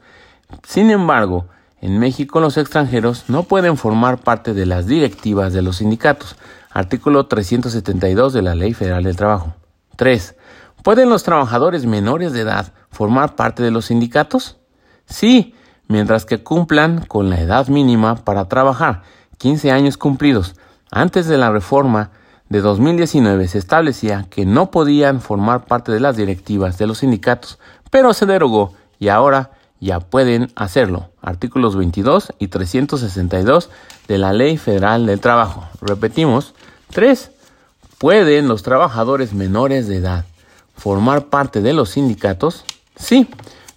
Sin 0.63 0.91
embargo, 0.91 1.47
en 1.81 1.99
México 1.99 2.39
los 2.39 2.57
extranjeros 2.57 3.25
no 3.27 3.43
pueden 3.43 3.77
formar 3.77 4.17
parte 4.17 4.53
de 4.53 4.65
las 4.65 4.87
directivas 4.87 5.53
de 5.53 5.61
los 5.61 5.77
sindicatos. 5.77 6.35
Artículo 6.71 7.27
372 7.27 8.33
de 8.33 8.41
la 8.41 8.55
Ley 8.55 8.73
Federal 8.73 9.03
del 9.03 9.15
Trabajo. 9.15 9.53
3. 9.95 10.35
¿Pueden 10.83 11.09
los 11.09 11.23
trabajadores 11.23 11.85
menores 11.85 12.33
de 12.33 12.41
edad 12.41 12.73
formar 12.89 13.35
parte 13.35 13.63
de 13.63 13.71
los 13.71 13.85
sindicatos? 13.85 14.57
Sí, 15.05 15.55
mientras 15.87 16.25
que 16.25 16.43
cumplan 16.43 17.05
con 17.05 17.29
la 17.29 17.39
edad 17.39 17.67
mínima 17.67 18.15
para 18.15 18.47
trabajar, 18.47 19.03
15 19.37 19.71
años 19.71 19.97
cumplidos. 19.97 20.55
Antes 20.91 21.27
de 21.27 21.37
la 21.37 21.51
reforma 21.51 22.11
de 22.49 22.61
2019 22.61 23.47
se 23.47 23.57
establecía 23.57 24.27
que 24.29 24.45
no 24.45 24.71
podían 24.71 25.21
formar 25.21 25.65
parte 25.65 25.91
de 25.91 25.99
las 25.99 26.15
directivas 26.17 26.77
de 26.77 26.87
los 26.87 26.99
sindicatos, 26.99 27.59
pero 27.89 28.13
se 28.13 28.25
derogó 28.25 28.73
y 28.99 29.09
ahora 29.09 29.51
ya 29.85 29.99
pueden 29.99 30.51
hacerlo. 30.55 31.11
Artículos 31.21 31.75
22 31.75 32.33
y 32.39 32.47
362 32.47 33.69
de 34.07 34.17
la 34.17 34.33
Ley 34.33 34.57
Federal 34.57 35.05
del 35.05 35.19
Trabajo. 35.19 35.65
Repetimos. 35.79 36.55
3. 36.91 37.31
¿Pueden 37.99 38.47
los 38.47 38.63
trabajadores 38.63 39.33
menores 39.33 39.87
de 39.87 39.97
edad 39.97 40.25
formar 40.75 41.25
parte 41.25 41.61
de 41.61 41.73
los 41.73 41.91
sindicatos? 41.91 42.65
Sí, 42.95 43.29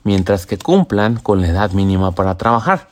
mientras 0.03 0.47
que 0.47 0.57
cumplan 0.57 1.17
con 1.17 1.43
la 1.43 1.49
edad 1.49 1.73
mínima 1.73 2.13
para 2.13 2.39
trabajar, 2.39 2.89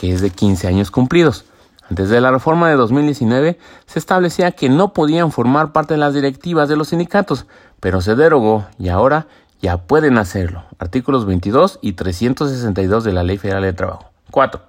que 0.00 0.12
es 0.12 0.22
de 0.22 0.30
15 0.30 0.66
años 0.66 0.90
cumplidos. 0.90 1.44
Antes 1.90 2.08
de 2.08 2.20
la 2.22 2.30
reforma 2.30 2.70
de 2.70 2.76
2019 2.76 3.58
se 3.84 3.98
establecía 3.98 4.52
que 4.52 4.70
no 4.70 4.94
podían 4.94 5.32
formar 5.32 5.72
parte 5.72 5.94
de 5.94 5.98
las 5.98 6.14
directivas 6.14 6.70
de 6.70 6.76
los 6.76 6.88
sindicatos, 6.88 7.44
pero 7.78 8.00
se 8.00 8.14
derogó 8.14 8.64
y 8.78 8.88
ahora 8.88 9.26
ya 9.64 9.78
pueden 9.78 10.18
hacerlo. 10.18 10.64
Artículos 10.78 11.24
22 11.24 11.78
y 11.80 11.94
362 11.94 13.02
de 13.02 13.12
la 13.12 13.22
Ley 13.22 13.38
Federal 13.38 13.62
de 13.62 13.72
Trabajo. 13.72 14.10
4. 14.30 14.60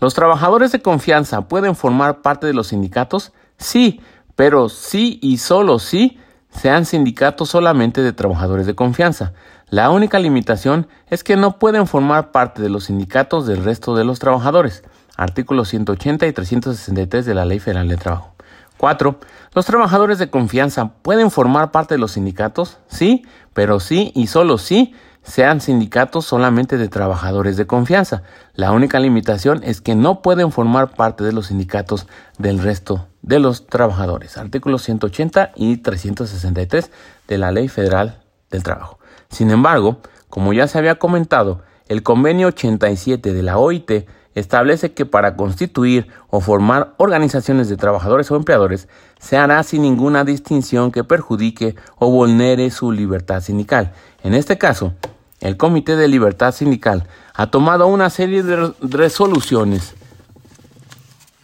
¿Los 0.00 0.14
trabajadores 0.14 0.72
de 0.72 0.80
confianza 0.80 1.42
pueden 1.42 1.76
formar 1.76 2.22
parte 2.22 2.46
de 2.46 2.54
los 2.54 2.68
sindicatos? 2.68 3.32
Sí, 3.58 4.00
pero 4.36 4.70
sí 4.70 5.18
y 5.20 5.36
solo 5.36 5.78
sí 5.78 6.18
sean 6.48 6.86
sindicatos 6.86 7.50
solamente 7.50 8.00
de 8.00 8.14
trabajadores 8.14 8.64
de 8.64 8.74
confianza. 8.74 9.34
La 9.68 9.90
única 9.90 10.18
limitación 10.18 10.88
es 11.10 11.22
que 11.22 11.36
no 11.36 11.58
pueden 11.58 11.86
formar 11.86 12.32
parte 12.32 12.62
de 12.62 12.70
los 12.70 12.84
sindicatos 12.84 13.46
del 13.46 13.62
resto 13.62 13.94
de 13.94 14.04
los 14.04 14.20
trabajadores 14.20 14.82
artículos 15.18 15.68
180 15.68 16.26
y 16.26 16.32
363 16.32 17.26
de 17.26 17.34
la 17.34 17.44
Ley 17.44 17.58
Federal 17.58 17.88
de 17.88 17.98
Trabajo. 17.98 18.34
4. 18.80 19.20
¿Los 19.52 19.66
trabajadores 19.66 20.18
de 20.18 20.30
confianza 20.30 20.92
pueden 21.02 21.30
formar 21.30 21.70
parte 21.70 21.94
de 21.94 21.98
los 21.98 22.12
sindicatos? 22.12 22.78
Sí, 22.88 23.26
pero 23.52 23.78
sí 23.78 24.10
y 24.14 24.28
solo 24.28 24.56
sí 24.56 24.94
sean 25.22 25.60
sindicatos 25.60 26.24
solamente 26.24 26.78
de 26.78 26.88
trabajadores 26.88 27.58
de 27.58 27.66
confianza. 27.66 28.22
La 28.54 28.72
única 28.72 28.98
limitación 28.98 29.60
es 29.64 29.82
que 29.82 29.94
no 29.94 30.22
pueden 30.22 30.50
formar 30.50 30.94
parte 30.94 31.24
de 31.24 31.32
los 31.32 31.48
sindicatos 31.48 32.06
del 32.38 32.58
resto 32.58 33.06
de 33.20 33.38
los 33.38 33.66
trabajadores. 33.66 34.38
Artículos 34.38 34.82
180 34.84 35.52
y 35.56 35.76
363 35.76 36.90
de 37.28 37.36
la 37.36 37.52
Ley 37.52 37.68
Federal 37.68 38.22
del 38.50 38.62
Trabajo. 38.62 38.98
Sin 39.28 39.50
embargo, 39.50 40.00
como 40.30 40.54
ya 40.54 40.66
se 40.66 40.78
había 40.78 40.94
comentado, 40.94 41.60
el 41.86 42.02
convenio 42.02 42.46
87 42.46 43.34
de 43.34 43.42
la 43.42 43.58
OIT 43.58 44.06
establece 44.40 44.92
que 44.92 45.06
para 45.06 45.36
constituir 45.36 46.08
o 46.28 46.40
formar 46.40 46.94
organizaciones 46.96 47.68
de 47.68 47.76
trabajadores 47.76 48.30
o 48.30 48.36
empleadores 48.36 48.88
se 49.18 49.36
hará 49.36 49.62
sin 49.62 49.82
ninguna 49.82 50.24
distinción 50.24 50.90
que 50.90 51.04
perjudique 51.04 51.76
o 51.98 52.10
vulnere 52.10 52.70
su 52.70 52.90
libertad 52.90 53.40
sindical. 53.40 53.92
En 54.22 54.34
este 54.34 54.58
caso, 54.58 54.94
el 55.40 55.56
Comité 55.56 55.96
de 55.96 56.08
Libertad 56.08 56.52
Sindical 56.52 57.06
ha 57.34 57.50
tomado 57.50 57.86
una 57.86 58.10
serie 58.10 58.42
de 58.42 58.72
resoluciones. 58.80 59.94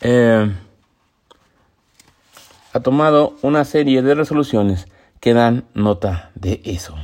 Eh, 0.01 0.53
ha 2.73 2.81
tomado 2.81 3.37
una 3.43 3.65
serie 3.65 4.03
de 4.03 4.15
resoluciones 4.15 4.87
que 5.21 5.33
dan 5.33 5.65
nota 5.73 6.31
de 6.35 6.61
eso. 6.65 6.95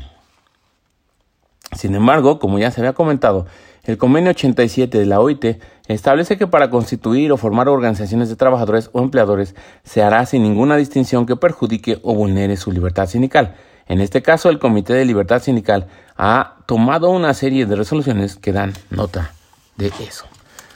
Sin 1.74 1.94
embargo, 1.94 2.38
como 2.38 2.58
ya 2.58 2.70
se 2.70 2.82
había 2.82 2.92
comentado, 2.92 3.46
el 3.84 3.96
convenio 3.96 4.30
87 4.30 4.98
de 4.98 5.06
la 5.06 5.20
OIT 5.20 5.60
establece 5.88 6.36
que 6.36 6.46
para 6.46 6.70
constituir 6.70 7.32
o 7.32 7.36
formar 7.36 7.68
organizaciones 7.68 8.28
de 8.28 8.36
trabajadores 8.36 8.90
o 8.92 9.02
empleadores 9.02 9.54
se 9.84 10.02
hará 10.02 10.24
sin 10.26 10.42
ninguna 10.42 10.76
distinción 10.76 11.26
que 11.26 11.36
perjudique 11.36 11.98
o 12.02 12.14
vulnere 12.14 12.56
su 12.56 12.72
libertad 12.72 13.06
sindical. 13.06 13.56
En 13.86 14.00
este 14.00 14.22
caso, 14.22 14.48
el 14.48 14.58
Comité 14.58 14.94
de 14.94 15.04
Libertad 15.04 15.42
Sindical 15.42 15.88
ha 16.16 16.56
tomado 16.66 17.10
una 17.10 17.34
serie 17.34 17.66
de 17.66 17.76
resoluciones 17.76 18.36
que 18.36 18.52
dan 18.52 18.72
nota 18.90 19.32
de 19.76 19.92
eso. 20.00 20.26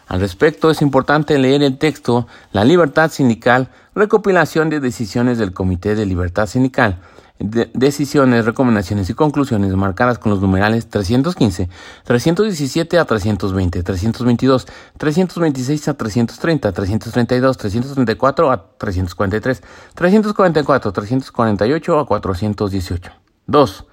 Al 0.08 0.20
respecto, 0.20 0.70
es 0.70 0.82
importante 0.82 1.38
leer 1.38 1.62
el 1.62 1.78
texto 1.78 2.26
La 2.52 2.64
libertad 2.64 3.10
sindical, 3.10 3.68
recopilación 3.94 4.70
de 4.70 4.80
decisiones 4.80 5.38
del 5.38 5.52
Comité 5.52 5.94
de 5.94 6.06
Libertad 6.06 6.46
Sindical, 6.46 6.98
decisiones, 7.38 8.44
recomendaciones 8.44 9.10
y 9.10 9.14
conclusiones 9.14 9.74
marcadas 9.74 10.18
con 10.18 10.30
los 10.30 10.40
numerales 10.40 10.88
315, 10.88 11.68
317 12.04 12.98
a 12.98 13.04
320, 13.04 13.82
322, 13.82 14.66
326 14.96 15.88
a 15.88 15.94
330, 15.94 16.72
332, 16.72 17.56
334 17.56 18.50
a 18.50 18.66
343, 18.78 19.62
344, 19.94 20.92
348 20.92 21.98
a 21.98 22.06
418. 22.06 23.12
2. 23.46 23.84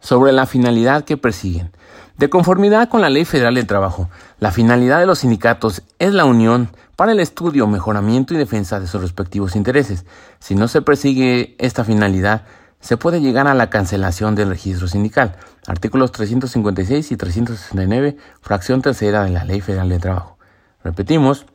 Sobre 0.00 0.32
la 0.32 0.46
finalidad 0.46 1.04
que 1.04 1.16
persiguen. 1.16 1.70
De 2.18 2.28
conformidad 2.28 2.88
con 2.88 3.00
la 3.00 3.10
Ley 3.10 3.24
Federal 3.24 3.54
del 3.54 3.66
Trabajo, 3.66 4.08
la 4.38 4.50
finalidad 4.50 5.00
de 5.00 5.06
los 5.06 5.20
sindicatos 5.20 5.82
es 5.98 6.12
la 6.12 6.24
unión 6.24 6.68
para 6.96 7.12
el 7.12 7.20
estudio, 7.20 7.66
mejoramiento 7.66 8.34
y 8.34 8.36
defensa 8.36 8.78
de 8.80 8.86
sus 8.86 9.00
respectivos 9.00 9.56
intereses. 9.56 10.04
Si 10.38 10.54
no 10.54 10.68
se 10.68 10.82
persigue 10.82 11.56
esta 11.58 11.84
finalidad, 11.84 12.44
se 12.82 12.96
puede 12.96 13.20
llegar 13.20 13.46
a 13.46 13.54
la 13.54 13.70
cancelación 13.70 14.34
del 14.34 14.48
registro 14.50 14.88
sindical. 14.88 15.36
Artículos 15.66 16.10
356 16.10 17.12
y 17.12 17.16
369, 17.16 18.16
fracción 18.40 18.82
tercera 18.82 19.22
de 19.22 19.30
la 19.30 19.44
Ley 19.44 19.60
Federal 19.60 19.88
de 19.88 20.00
Trabajo. 20.00 20.36
Repetimos, 20.82 21.46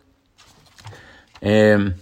em, 1.42 1.96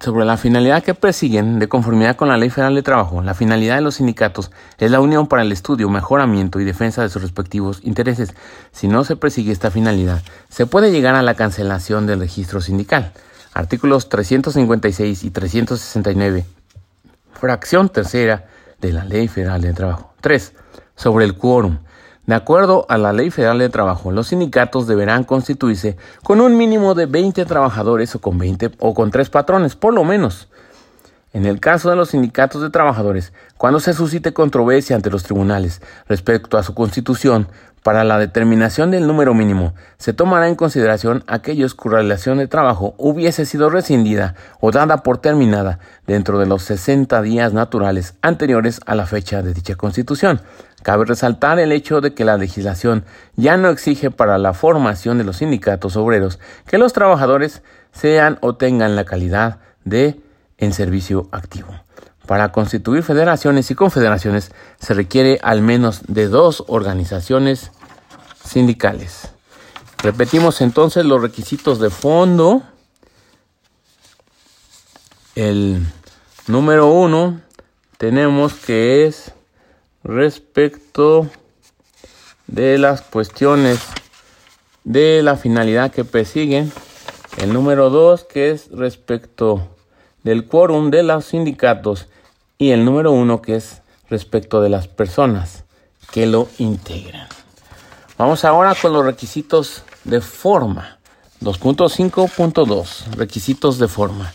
sobre 0.00 0.24
la 0.24 0.38
finalidad 0.38 0.82
que 0.82 0.94
persiguen 0.94 1.58
de 1.58 1.68
conformidad 1.68 2.16
con 2.16 2.28
la 2.28 2.38
Ley 2.38 2.48
Federal 2.48 2.74
de 2.74 2.82
Trabajo, 2.82 3.20
la 3.20 3.34
finalidad 3.34 3.76
de 3.76 3.82
los 3.82 3.96
sindicatos 3.96 4.50
es 4.78 4.90
la 4.90 5.00
unión 5.00 5.28
para 5.28 5.42
el 5.42 5.52
estudio, 5.52 5.90
mejoramiento 5.90 6.58
y 6.58 6.64
defensa 6.64 7.02
de 7.02 7.10
sus 7.10 7.20
respectivos 7.20 7.80
intereses. 7.84 8.34
Si 8.72 8.88
no 8.88 9.04
se 9.04 9.14
persigue 9.14 9.52
esta 9.52 9.70
finalidad, 9.70 10.22
se 10.48 10.64
puede 10.64 10.90
llegar 10.90 11.14
a 11.14 11.22
la 11.22 11.34
cancelación 11.34 12.06
del 12.06 12.20
registro 12.20 12.62
sindical. 12.62 13.12
Artículos 13.52 14.08
356 14.08 15.22
y 15.22 15.30
369 15.30 16.46
fracción 17.32 17.88
tercera 17.88 18.46
de 18.80 18.92
la 18.92 19.04
Ley 19.04 19.28
Federal 19.28 19.60
de 19.60 19.72
Trabajo. 19.72 20.14
3. 20.20 20.54
Sobre 20.94 21.24
el 21.24 21.36
quórum. 21.36 21.78
De 22.26 22.36
acuerdo 22.36 22.86
a 22.88 22.98
la 22.98 23.12
Ley 23.12 23.30
Federal 23.30 23.58
de 23.58 23.68
Trabajo, 23.68 24.12
los 24.12 24.28
sindicatos 24.28 24.86
deberán 24.86 25.24
constituirse 25.24 25.96
con 26.22 26.40
un 26.40 26.56
mínimo 26.56 26.94
de 26.94 27.06
20 27.06 27.44
trabajadores 27.46 28.14
o 28.14 28.20
con 28.20 28.38
20 28.38 28.72
o 28.78 28.94
con 28.94 29.10
3 29.10 29.28
patrones, 29.28 29.74
por 29.74 29.92
lo 29.92 30.04
menos. 30.04 30.48
En 31.32 31.46
el 31.46 31.60
caso 31.60 31.90
de 31.90 31.96
los 31.96 32.10
sindicatos 32.10 32.62
de 32.62 32.70
trabajadores, 32.70 33.32
cuando 33.56 33.80
se 33.80 33.94
suscite 33.94 34.32
controversia 34.32 34.94
ante 34.94 35.10
los 35.10 35.22
tribunales 35.22 35.80
respecto 36.06 36.58
a 36.58 36.62
su 36.62 36.74
constitución, 36.74 37.48
para 37.82 38.04
la 38.04 38.18
determinación 38.18 38.90
del 38.90 39.06
número 39.06 39.34
mínimo, 39.34 39.74
se 39.98 40.12
tomará 40.12 40.48
en 40.48 40.54
consideración 40.54 41.24
aquellos 41.26 41.74
cuya 41.74 41.96
relación 41.96 42.38
de 42.38 42.46
trabajo 42.46 42.94
hubiese 42.96 43.44
sido 43.44 43.70
rescindida 43.70 44.34
o 44.60 44.70
dada 44.70 44.98
por 44.98 45.18
terminada 45.18 45.80
dentro 46.06 46.38
de 46.38 46.46
los 46.46 46.62
60 46.62 47.20
días 47.22 47.52
naturales 47.52 48.14
anteriores 48.22 48.80
a 48.86 48.94
la 48.94 49.06
fecha 49.06 49.42
de 49.42 49.52
dicha 49.52 49.74
constitución. 49.74 50.40
Cabe 50.82 51.04
resaltar 51.04 51.58
el 51.58 51.72
hecho 51.72 52.00
de 52.00 52.14
que 52.14 52.24
la 52.24 52.36
legislación 52.36 53.04
ya 53.36 53.56
no 53.56 53.68
exige 53.68 54.10
para 54.10 54.38
la 54.38 54.52
formación 54.52 55.18
de 55.18 55.24
los 55.24 55.38
sindicatos 55.38 55.96
obreros 55.96 56.40
que 56.66 56.78
los 56.78 56.92
trabajadores 56.92 57.62
sean 57.92 58.38
o 58.40 58.56
tengan 58.56 58.96
la 58.96 59.04
calidad 59.04 59.58
de 59.84 60.20
en 60.58 60.72
servicio 60.72 61.28
activo. 61.32 61.68
Para 62.26 62.52
constituir 62.52 63.02
federaciones 63.02 63.70
y 63.70 63.74
confederaciones 63.74 64.52
se 64.78 64.94
requiere 64.94 65.38
al 65.42 65.60
menos 65.60 66.02
de 66.06 66.28
dos 66.28 66.64
organizaciones 66.68 67.72
sindicales. 68.44 69.32
Repetimos 70.02 70.60
entonces 70.60 71.04
los 71.04 71.22
requisitos 71.22 71.78
de 71.78 71.90
fondo. 71.90 72.62
El 75.34 75.84
número 76.46 76.88
uno 76.88 77.40
tenemos 77.98 78.54
que 78.54 79.06
es 79.06 79.32
respecto 80.04 81.30
de 82.48 82.78
las 82.78 83.02
cuestiones 83.02 83.80
de 84.84 85.22
la 85.22 85.36
finalidad 85.36 85.92
que 85.92 86.04
persiguen. 86.04 86.72
El 87.38 87.52
número 87.52 87.90
dos 87.90 88.24
que 88.24 88.50
es 88.50 88.70
respecto 88.72 89.71
del 90.22 90.46
quórum 90.46 90.90
de 90.90 91.02
los 91.02 91.26
sindicatos 91.26 92.08
y 92.58 92.70
el 92.70 92.84
número 92.84 93.12
uno 93.12 93.42
que 93.42 93.56
es 93.56 93.82
respecto 94.08 94.60
de 94.60 94.68
las 94.68 94.88
personas 94.88 95.64
que 96.12 96.26
lo 96.26 96.48
integran. 96.58 97.28
Vamos 98.18 98.44
ahora 98.44 98.74
con 98.80 98.92
los 98.92 99.04
requisitos 99.04 99.82
de 100.04 100.20
forma. 100.20 100.98
2.5.2 101.40 103.16
Requisitos 103.16 103.78
de 103.78 103.88
forma. 103.88 104.32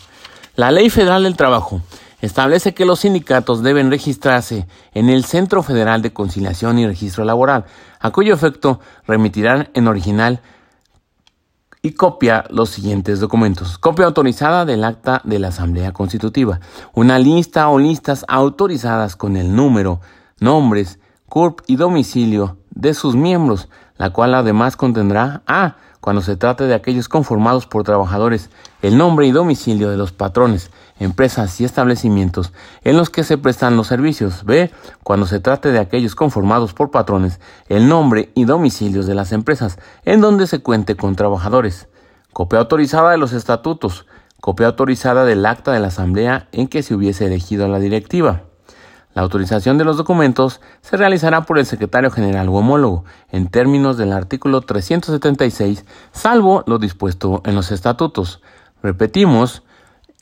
La 0.56 0.70
Ley 0.70 0.90
Federal 0.90 1.22
del 1.22 1.36
Trabajo 1.36 1.80
establece 2.20 2.74
que 2.74 2.84
los 2.84 3.00
sindicatos 3.00 3.62
deben 3.62 3.90
registrarse 3.90 4.66
en 4.92 5.08
el 5.08 5.24
Centro 5.24 5.62
Federal 5.62 6.02
de 6.02 6.12
Conciliación 6.12 6.78
y 6.78 6.86
Registro 6.86 7.24
Laboral, 7.24 7.64
a 8.00 8.10
cuyo 8.10 8.34
efecto 8.34 8.80
remitirán 9.06 9.70
en 9.74 9.88
original 9.88 10.40
y 11.82 11.92
copia 11.92 12.44
los 12.50 12.70
siguientes 12.70 13.20
documentos. 13.20 13.78
Copia 13.78 14.06
autorizada 14.06 14.64
del 14.64 14.84
acta 14.84 15.20
de 15.24 15.38
la 15.38 15.48
Asamblea 15.48 15.92
Constitutiva. 15.92 16.60
Una 16.94 17.18
lista 17.18 17.68
o 17.68 17.78
listas 17.78 18.24
autorizadas 18.28 19.16
con 19.16 19.36
el 19.36 19.54
número, 19.54 20.00
nombres, 20.40 20.98
CURP 21.28 21.60
y 21.66 21.76
domicilio 21.76 22.56
de 22.70 22.94
sus 22.94 23.14
miembros, 23.14 23.68
la 23.96 24.10
cual 24.10 24.34
además 24.34 24.76
contendrá 24.76 25.42
A. 25.46 25.76
Cuando 26.00 26.22
se 26.22 26.36
trate 26.36 26.64
de 26.64 26.74
aquellos 26.74 27.08
conformados 27.08 27.66
por 27.66 27.82
trabajadores, 27.82 28.50
el 28.82 28.96
nombre 28.96 29.26
y 29.26 29.32
domicilio 29.32 29.90
de 29.90 29.96
los 29.96 30.12
patrones, 30.12 30.70
empresas 31.00 31.60
y 31.60 31.64
establecimientos 31.64 32.52
en 32.82 32.96
los 32.96 33.10
que 33.10 33.24
se 33.24 33.36
prestan 33.36 33.76
los 33.76 33.88
servicios. 33.88 34.44
B. 34.44 34.70
Cuando 35.02 35.26
se 35.26 35.40
trate 35.40 35.72
de 35.72 35.80
aquellos 35.80 36.14
conformados 36.14 36.72
por 36.72 36.90
patrones, 36.90 37.40
el 37.68 37.88
nombre 37.88 38.30
y 38.34 38.44
domicilios 38.44 39.06
de 39.06 39.14
las 39.14 39.32
empresas 39.32 39.78
en 40.04 40.20
donde 40.20 40.46
se 40.46 40.60
cuente 40.60 40.96
con 40.96 41.16
trabajadores. 41.16 41.88
Copia 42.32 42.60
autorizada 42.60 43.10
de 43.10 43.18
los 43.18 43.32
estatutos. 43.32 44.06
Copia 44.40 44.68
autorizada 44.68 45.24
del 45.24 45.44
acta 45.44 45.72
de 45.72 45.80
la 45.80 45.88
asamblea 45.88 46.48
en 46.52 46.68
que 46.68 46.84
se 46.84 46.94
hubiese 46.94 47.26
elegido 47.26 47.66
la 47.66 47.80
directiva. 47.80 48.47
La 49.14 49.22
autorización 49.22 49.78
de 49.78 49.84
los 49.84 49.96
documentos 49.96 50.60
se 50.80 50.96
realizará 50.96 51.42
por 51.42 51.58
el 51.58 51.66
secretario 51.66 52.10
general 52.10 52.48
o 52.48 52.54
homólogo, 52.54 53.04
en 53.30 53.48
términos 53.48 53.96
del 53.96 54.12
artículo 54.12 54.60
376, 54.60 55.84
salvo 56.12 56.62
lo 56.66 56.78
dispuesto 56.78 57.42
en 57.44 57.54
los 57.54 57.72
estatutos. 57.72 58.42
Repetimos, 58.82 59.62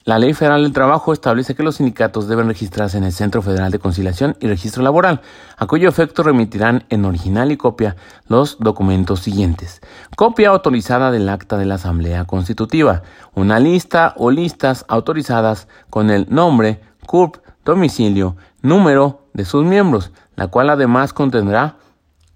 la 0.06 0.20
Ley 0.20 0.34
Federal 0.34 0.62
del 0.62 0.72
Trabajo 0.72 1.12
establece 1.12 1.56
que 1.56 1.64
los 1.64 1.78
sindicatos 1.78 2.28
deben 2.28 2.46
registrarse 2.46 2.96
en 2.96 3.02
el 3.02 3.10
Centro 3.10 3.42
Federal 3.42 3.72
de 3.72 3.80
Conciliación 3.80 4.36
y 4.38 4.46
Registro 4.46 4.84
Laboral, 4.84 5.20
a 5.56 5.66
cuyo 5.66 5.88
efecto 5.88 6.22
remitirán 6.22 6.84
en 6.90 7.04
original 7.04 7.50
y 7.50 7.56
copia 7.56 7.96
los 8.28 8.56
documentos 8.60 9.18
siguientes. 9.18 9.80
Copia 10.16 10.50
autorizada 10.50 11.10
del 11.10 11.28
acta 11.28 11.58
de 11.58 11.64
la 11.64 11.74
Asamblea 11.74 12.24
Constitutiva, 12.24 13.02
una 13.34 13.58
lista 13.58 14.14
o 14.16 14.30
listas 14.30 14.84
autorizadas 14.86 15.66
con 15.90 16.10
el 16.10 16.28
nombre, 16.30 16.80
CURP, 17.04 17.38
domicilio, 17.66 18.36
número 18.62 19.26
de 19.34 19.44
sus 19.44 19.64
miembros, 19.64 20.12
la 20.36 20.46
cual 20.46 20.70
además 20.70 21.12
contendrá 21.12 21.76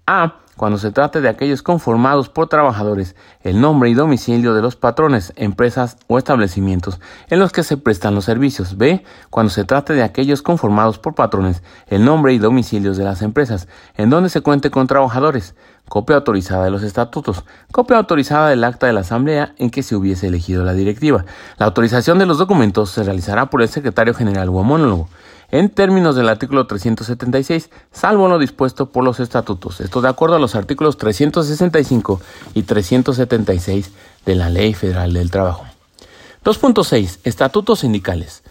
A. 0.05 0.35
Cuando 0.57 0.77
se 0.77 0.91
trate 0.91 1.21
de 1.21 1.29
aquellos 1.29 1.63
conformados 1.63 2.29
por 2.29 2.47
trabajadores, 2.47 3.15
el 3.41 3.59
nombre 3.59 3.89
y 3.89 3.95
domicilio 3.95 4.53
de 4.53 4.61
los 4.61 4.75
patrones, 4.75 5.33
empresas 5.35 5.97
o 6.05 6.19
establecimientos 6.19 6.99
en 7.29 7.39
los 7.39 7.51
que 7.51 7.63
se 7.63 7.77
prestan 7.77 8.13
los 8.13 8.25
servicios. 8.25 8.77
B. 8.77 9.03
Cuando 9.31 9.49
se 9.49 9.63
trate 9.63 9.93
de 9.93 10.03
aquellos 10.03 10.43
conformados 10.43 10.99
por 10.99 11.15
patrones, 11.15 11.63
el 11.87 12.05
nombre 12.05 12.33
y 12.33 12.37
domicilios 12.37 12.95
de 12.97 13.05
las 13.05 13.23
empresas 13.23 13.67
en 13.95 14.11
donde 14.11 14.29
se 14.29 14.41
cuente 14.41 14.69
con 14.69 14.85
trabajadores. 14.85 15.55
Copia 15.89 16.17
autorizada 16.17 16.65
de 16.65 16.71
los 16.71 16.83
estatutos. 16.83 17.43
Copia 17.71 17.97
autorizada 17.97 18.49
del 18.49 18.63
acta 18.63 18.85
de 18.85 18.93
la 18.93 19.01
asamblea 19.01 19.55
en 19.57 19.71
que 19.71 19.81
se 19.81 19.95
hubiese 19.95 20.27
elegido 20.27 20.63
la 20.63 20.73
directiva. 20.73 21.25
La 21.57 21.65
autorización 21.65 22.19
de 22.19 22.27
los 22.27 22.37
documentos 22.37 22.91
se 22.91 23.03
realizará 23.03 23.49
por 23.49 23.63
el 23.63 23.67
secretario 23.67 24.13
general 24.13 24.49
o 24.49 24.57
homólogo 24.57 25.09
en 25.51 25.69
términos 25.69 26.15
del 26.15 26.29
artículo 26.29 26.65
376, 26.65 27.69
salvo 27.91 28.27
lo 28.27 28.39
dispuesto 28.39 28.89
por 28.89 29.03
los 29.03 29.19
estatutos. 29.19 29.81
Esto 29.81 30.01
de 30.01 30.09
acuerdo 30.09 30.37
a 30.37 30.39
los 30.39 30.55
artículos 30.55 30.97
365 30.97 32.21
y 32.53 32.63
376 32.63 33.91
de 34.25 34.35
la 34.35 34.49
Ley 34.49 34.73
Federal 34.73 35.13
del 35.13 35.29
Trabajo. 35.29 35.65
2.6. 36.43 37.19
Estatutos 37.23 37.79
sindicales. 37.79 38.43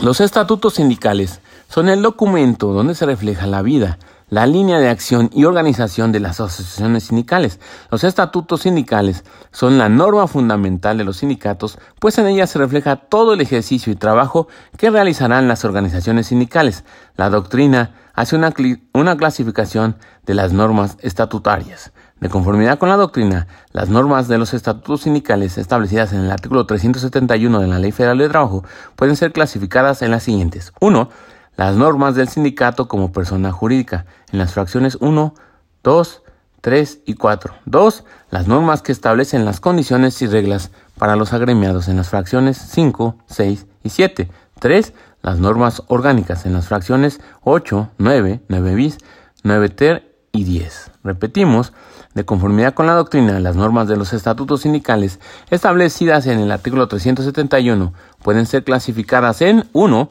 Los 0.00 0.20
estatutos 0.20 0.74
sindicales 0.74 1.40
son 1.68 1.88
el 1.88 2.02
documento 2.02 2.72
donde 2.72 2.94
se 2.94 3.06
refleja 3.06 3.46
la 3.46 3.62
vida, 3.62 3.98
la 4.32 4.46
línea 4.46 4.78
de 4.78 4.88
acción 4.88 5.28
y 5.34 5.44
organización 5.44 6.10
de 6.10 6.18
las 6.18 6.40
asociaciones 6.40 7.04
sindicales. 7.04 7.60
Los 7.90 8.02
estatutos 8.02 8.62
sindicales 8.62 9.24
son 9.50 9.76
la 9.76 9.90
norma 9.90 10.26
fundamental 10.26 10.96
de 10.96 11.04
los 11.04 11.18
sindicatos, 11.18 11.78
pues 12.00 12.16
en 12.16 12.26
ellas 12.26 12.48
se 12.48 12.58
refleja 12.58 12.96
todo 12.96 13.34
el 13.34 13.42
ejercicio 13.42 13.92
y 13.92 13.96
trabajo 13.96 14.48
que 14.78 14.88
realizarán 14.88 15.48
las 15.48 15.66
organizaciones 15.66 16.28
sindicales. 16.28 16.82
La 17.14 17.28
doctrina 17.28 17.94
hace 18.14 18.34
una, 18.34 19.16
clasificación 19.18 19.96
de 20.24 20.32
las 20.32 20.54
normas 20.54 20.96
estatutarias. 21.02 21.92
De 22.18 22.30
conformidad 22.30 22.78
con 22.78 22.88
la 22.88 22.96
doctrina, 22.96 23.48
las 23.72 23.90
normas 23.90 24.28
de 24.28 24.38
los 24.38 24.54
estatutos 24.54 25.02
sindicales 25.02 25.58
establecidas 25.58 26.14
en 26.14 26.20
el 26.20 26.30
artículo 26.30 26.64
371 26.64 27.60
de 27.60 27.66
la 27.66 27.78
Ley 27.78 27.92
Federal 27.92 28.16
de 28.16 28.30
Trabajo 28.30 28.64
pueden 28.96 29.16
ser 29.16 29.32
clasificadas 29.32 30.00
en 30.00 30.10
las 30.10 30.22
siguientes. 30.22 30.72
1 30.80 31.10
las 31.56 31.76
normas 31.76 32.14
del 32.14 32.28
sindicato 32.28 32.88
como 32.88 33.12
persona 33.12 33.52
jurídica 33.52 34.06
en 34.32 34.38
las 34.38 34.52
fracciones 34.54 34.96
1, 35.00 35.34
2, 35.82 36.22
3 36.60 37.00
y 37.06 37.14
4. 37.14 37.54
2. 37.66 38.04
Las 38.30 38.46
normas 38.46 38.82
que 38.82 38.92
establecen 38.92 39.44
las 39.44 39.60
condiciones 39.60 40.20
y 40.22 40.26
reglas 40.26 40.70
para 40.96 41.16
los 41.16 41.32
agremiados 41.32 41.88
en 41.88 41.96
las 41.96 42.08
fracciones 42.08 42.56
5, 42.56 43.16
6 43.26 43.66
y 43.82 43.88
7. 43.90 44.30
3. 44.60 44.94
Las 45.22 45.38
normas 45.38 45.82
orgánicas 45.88 46.46
en 46.46 46.54
las 46.54 46.68
fracciones 46.68 47.20
8, 47.42 47.90
9, 47.98 48.40
9 48.48 48.74
bis, 48.74 48.98
9 49.42 49.68
ter 49.68 50.16
y 50.32 50.44
10. 50.44 50.90
Repetimos, 51.04 51.72
de 52.14 52.24
conformidad 52.24 52.74
con 52.74 52.86
la 52.86 52.94
doctrina, 52.94 53.40
las 53.40 53.56
normas 53.56 53.88
de 53.88 53.96
los 53.96 54.12
estatutos 54.12 54.62
sindicales 54.62 55.18
establecidas 55.50 56.26
en 56.26 56.40
el 56.40 56.52
artículo 56.52 56.86
371 56.86 57.92
pueden 58.22 58.46
ser 58.46 58.64
clasificadas 58.64 59.40
en 59.40 59.64
1 59.72 60.08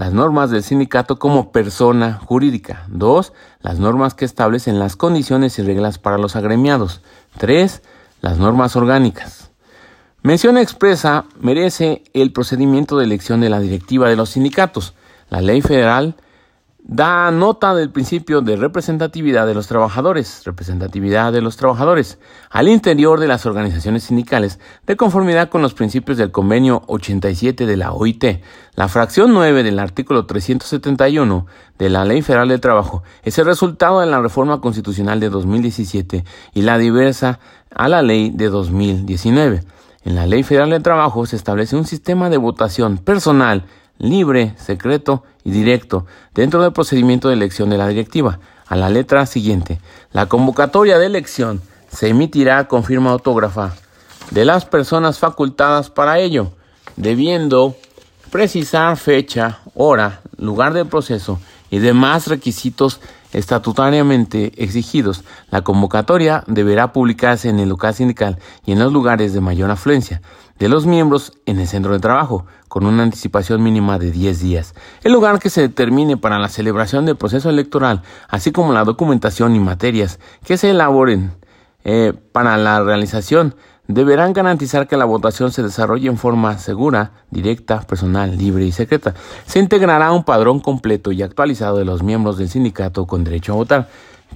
las 0.00 0.14
normas 0.14 0.50
del 0.50 0.62
sindicato 0.62 1.18
como 1.18 1.52
persona 1.52 2.14
jurídica. 2.24 2.86
2. 2.88 3.34
Las 3.60 3.78
normas 3.78 4.14
que 4.14 4.24
establecen 4.24 4.78
las 4.78 4.96
condiciones 4.96 5.58
y 5.58 5.62
reglas 5.62 5.98
para 5.98 6.16
los 6.16 6.36
agremiados. 6.36 7.02
3. 7.36 7.82
Las 8.22 8.38
normas 8.38 8.76
orgánicas. 8.76 9.50
Mención 10.22 10.56
expresa 10.56 11.26
merece 11.38 12.02
el 12.14 12.32
procedimiento 12.32 12.96
de 12.96 13.04
elección 13.04 13.42
de 13.42 13.50
la 13.50 13.60
directiva 13.60 14.08
de 14.08 14.16
los 14.16 14.30
sindicatos. 14.30 14.94
La 15.28 15.42
ley 15.42 15.60
federal 15.60 16.14
da 16.84 17.30
nota 17.30 17.74
del 17.74 17.90
principio 17.90 18.40
de 18.40 18.56
representatividad 18.56 19.46
de 19.46 19.54
los 19.54 19.66
trabajadores, 19.66 20.42
representatividad 20.44 21.32
de 21.32 21.40
los 21.40 21.56
trabajadores, 21.56 22.18
al 22.50 22.68
interior 22.68 23.20
de 23.20 23.28
las 23.28 23.46
organizaciones 23.46 24.04
sindicales, 24.04 24.58
de 24.86 24.96
conformidad 24.96 25.48
con 25.48 25.62
los 25.62 25.74
principios 25.74 26.18
del 26.18 26.30
convenio 26.30 26.82
87 26.86 27.66
de 27.66 27.76
la 27.76 27.92
OIT. 27.92 28.42
La 28.74 28.88
fracción 28.88 29.32
9 29.32 29.62
del 29.62 29.78
artículo 29.78 30.26
371 30.26 31.46
de 31.78 31.90
la 31.90 32.04
Ley 32.04 32.22
Federal 32.22 32.48
del 32.48 32.60
Trabajo 32.60 33.02
es 33.22 33.38
el 33.38 33.46
resultado 33.46 34.00
de 34.00 34.06
la 34.06 34.20
reforma 34.20 34.60
constitucional 34.60 35.20
de 35.20 35.30
2017 35.30 36.24
y 36.54 36.62
la 36.62 36.78
diversa 36.78 37.40
a 37.74 37.88
la 37.88 38.02
ley 38.02 38.30
de 38.30 38.48
2019. 38.48 39.64
En 40.02 40.14
la 40.14 40.26
Ley 40.26 40.42
Federal 40.42 40.70
del 40.70 40.82
Trabajo 40.82 41.26
se 41.26 41.36
establece 41.36 41.76
un 41.76 41.84
sistema 41.84 42.30
de 42.30 42.38
votación 42.38 42.96
personal 42.96 43.66
libre, 44.00 44.54
secreto 44.58 45.22
y 45.44 45.52
directo 45.52 46.06
dentro 46.34 46.62
del 46.62 46.72
procedimiento 46.72 47.28
de 47.28 47.34
elección 47.34 47.70
de 47.70 47.78
la 47.78 47.86
directiva. 47.86 48.40
A 48.66 48.76
la 48.76 48.88
letra 48.88 49.26
siguiente, 49.26 49.80
la 50.12 50.26
convocatoria 50.26 50.98
de 50.98 51.06
elección 51.06 51.60
se 51.92 52.08
emitirá 52.08 52.66
con 52.66 52.84
firma 52.84 53.10
autógrafa 53.10 53.74
de 54.30 54.44
las 54.44 54.64
personas 54.64 55.18
facultadas 55.18 55.90
para 55.90 56.18
ello, 56.18 56.52
debiendo 56.96 57.76
precisar 58.30 58.96
fecha, 58.96 59.58
hora, 59.74 60.20
lugar 60.36 60.72
del 60.72 60.86
proceso 60.86 61.40
y 61.70 61.78
demás 61.78 62.28
requisitos 62.28 63.00
estatutariamente 63.32 64.52
exigidos. 64.62 65.24
La 65.50 65.62
convocatoria 65.62 66.44
deberá 66.46 66.92
publicarse 66.92 67.48
en 67.48 67.60
el 67.60 67.68
local 67.68 67.94
sindical 67.94 68.38
y 68.64 68.72
en 68.72 68.78
los 68.78 68.92
lugares 68.92 69.32
de 69.32 69.40
mayor 69.40 69.70
afluencia 69.70 70.22
de 70.60 70.68
los 70.68 70.86
miembros 70.86 71.32
en 71.46 71.58
el 71.58 71.66
centro 71.66 71.94
de 71.94 71.98
trabajo, 71.98 72.44
con 72.68 72.86
una 72.86 73.02
anticipación 73.02 73.62
mínima 73.62 73.98
de 73.98 74.12
10 74.12 74.40
días. 74.40 74.74
El 75.02 75.12
lugar 75.12 75.40
que 75.40 75.50
se 75.50 75.62
determine 75.62 76.18
para 76.18 76.38
la 76.38 76.48
celebración 76.48 77.06
del 77.06 77.16
proceso 77.16 77.48
electoral, 77.48 78.02
así 78.28 78.52
como 78.52 78.74
la 78.74 78.84
documentación 78.84 79.56
y 79.56 79.58
materias 79.58 80.20
que 80.44 80.58
se 80.58 80.70
elaboren 80.70 81.32
eh, 81.84 82.12
para 82.32 82.58
la 82.58 82.82
realización, 82.82 83.54
deberán 83.88 84.34
garantizar 84.34 84.86
que 84.86 84.98
la 84.98 85.06
votación 85.06 85.50
se 85.50 85.62
desarrolle 85.62 86.08
en 86.08 86.18
forma 86.18 86.58
segura, 86.58 87.12
directa, 87.30 87.80
personal, 87.80 88.36
libre 88.36 88.66
y 88.66 88.72
secreta. 88.72 89.14
Se 89.46 89.58
integrará 89.58 90.12
un 90.12 90.24
padrón 90.24 90.60
completo 90.60 91.10
y 91.10 91.22
actualizado 91.22 91.78
de 91.78 91.86
los 91.86 92.02
miembros 92.02 92.36
del 92.36 92.50
sindicato 92.50 93.06
con 93.06 93.24
derecho 93.24 93.52
a 93.52 93.56
votar 93.56 93.88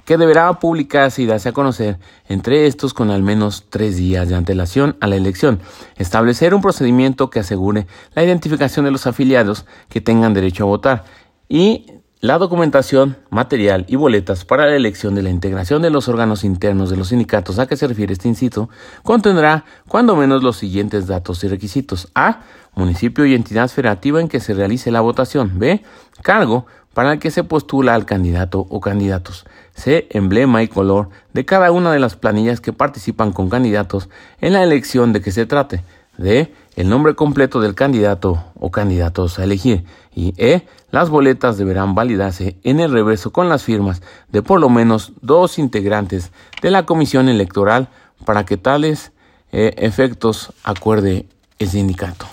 que 0.03 0.17
deberá 0.17 0.51
publicarse 0.59 1.21
y 1.21 1.25
darse 1.25 1.49
a 1.49 1.53
conocer 1.53 1.97
entre 2.27 2.67
estos 2.67 2.93
con 2.93 3.09
al 3.09 3.23
menos 3.23 3.65
tres 3.69 3.95
días 3.95 4.27
de 4.27 4.35
antelación 4.35 4.97
a 4.99 5.07
la 5.07 5.15
elección. 5.15 5.59
Establecer 5.95 6.53
un 6.53 6.61
procedimiento 6.61 7.29
que 7.29 7.39
asegure 7.39 7.87
la 8.13 8.23
identificación 8.23 8.85
de 8.85 8.91
los 8.91 9.07
afiliados 9.07 9.65
que 9.89 10.01
tengan 10.01 10.33
derecho 10.33 10.63
a 10.63 10.67
votar 10.67 11.05
y 11.47 11.85
la 12.25 12.39
documentación, 12.39 13.17
material 13.29 13.85
y 13.87 13.97
boletas 13.97 14.45
para 14.45 14.65
la 14.65 14.75
elección 14.75 15.13
de 15.13 15.21
la 15.21 15.29
integración 15.29 15.83
de 15.83 15.91
los 15.91 16.07
órganos 16.07 16.43
internos 16.43 16.89
de 16.89 16.97
los 16.97 17.09
sindicatos 17.09 17.59
a 17.59 17.67
que 17.67 17.77
se 17.77 17.87
refiere 17.87 18.13
este 18.13 18.27
inciso 18.27 18.67
contendrá 19.03 19.63
cuando 19.87 20.15
menos 20.15 20.41
los 20.41 20.57
siguientes 20.57 21.05
datos 21.05 21.43
y 21.43 21.47
requisitos. 21.49 22.09
A. 22.15 22.41
Municipio 22.73 23.27
y 23.27 23.35
entidad 23.35 23.69
federativa 23.69 24.21
en 24.21 24.27
que 24.27 24.39
se 24.39 24.55
realice 24.55 24.89
la 24.89 25.01
votación. 25.01 25.59
B. 25.59 25.83
Cargo 26.23 26.65
para 26.95 27.13
el 27.13 27.19
que 27.19 27.29
se 27.29 27.43
postula 27.43 27.93
al 27.93 28.05
candidato 28.05 28.65
o 28.69 28.81
candidatos. 28.81 29.45
C. 29.75 30.07
Emblema 30.09 30.63
y 30.63 30.67
color 30.67 31.09
de 31.33 31.45
cada 31.45 31.71
una 31.71 31.91
de 31.91 31.99
las 31.99 32.15
planillas 32.15 32.61
que 32.61 32.73
participan 32.73 33.31
con 33.31 33.49
candidatos 33.49 34.09
en 34.41 34.53
la 34.53 34.63
elección 34.63 35.13
de 35.13 35.21
que 35.21 35.31
se 35.31 35.45
trate. 35.45 35.83
D. 36.17 36.53
El 36.75 36.89
nombre 36.89 37.13
completo 37.15 37.59
del 37.59 37.75
candidato 37.75 38.43
o 38.59 38.71
candidatos 38.71 39.37
a 39.37 39.43
elegir. 39.43 39.85
Y 40.15 40.33
E. 40.37 40.65
Las 40.91 41.09
boletas 41.09 41.57
deberán 41.57 41.93
validarse 41.93 42.57
en 42.63 42.79
el 42.79 42.91
reverso 42.91 43.31
con 43.31 43.49
las 43.49 43.63
firmas 43.63 44.01
de 44.29 44.41
por 44.41 44.59
lo 44.59 44.69
menos 44.69 45.11
dos 45.21 45.59
integrantes 45.59 46.31
de 46.61 46.71
la 46.71 46.85
comisión 46.85 47.27
electoral 47.27 47.89
para 48.23 48.45
que 48.45 48.57
tales 48.57 49.11
eh, 49.51 49.73
efectos 49.77 50.53
acuerde 50.63 51.27
el 51.59 51.69
sindicato. 51.69 52.25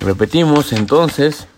Repetimos 0.00 0.72
entonces. 0.72 1.48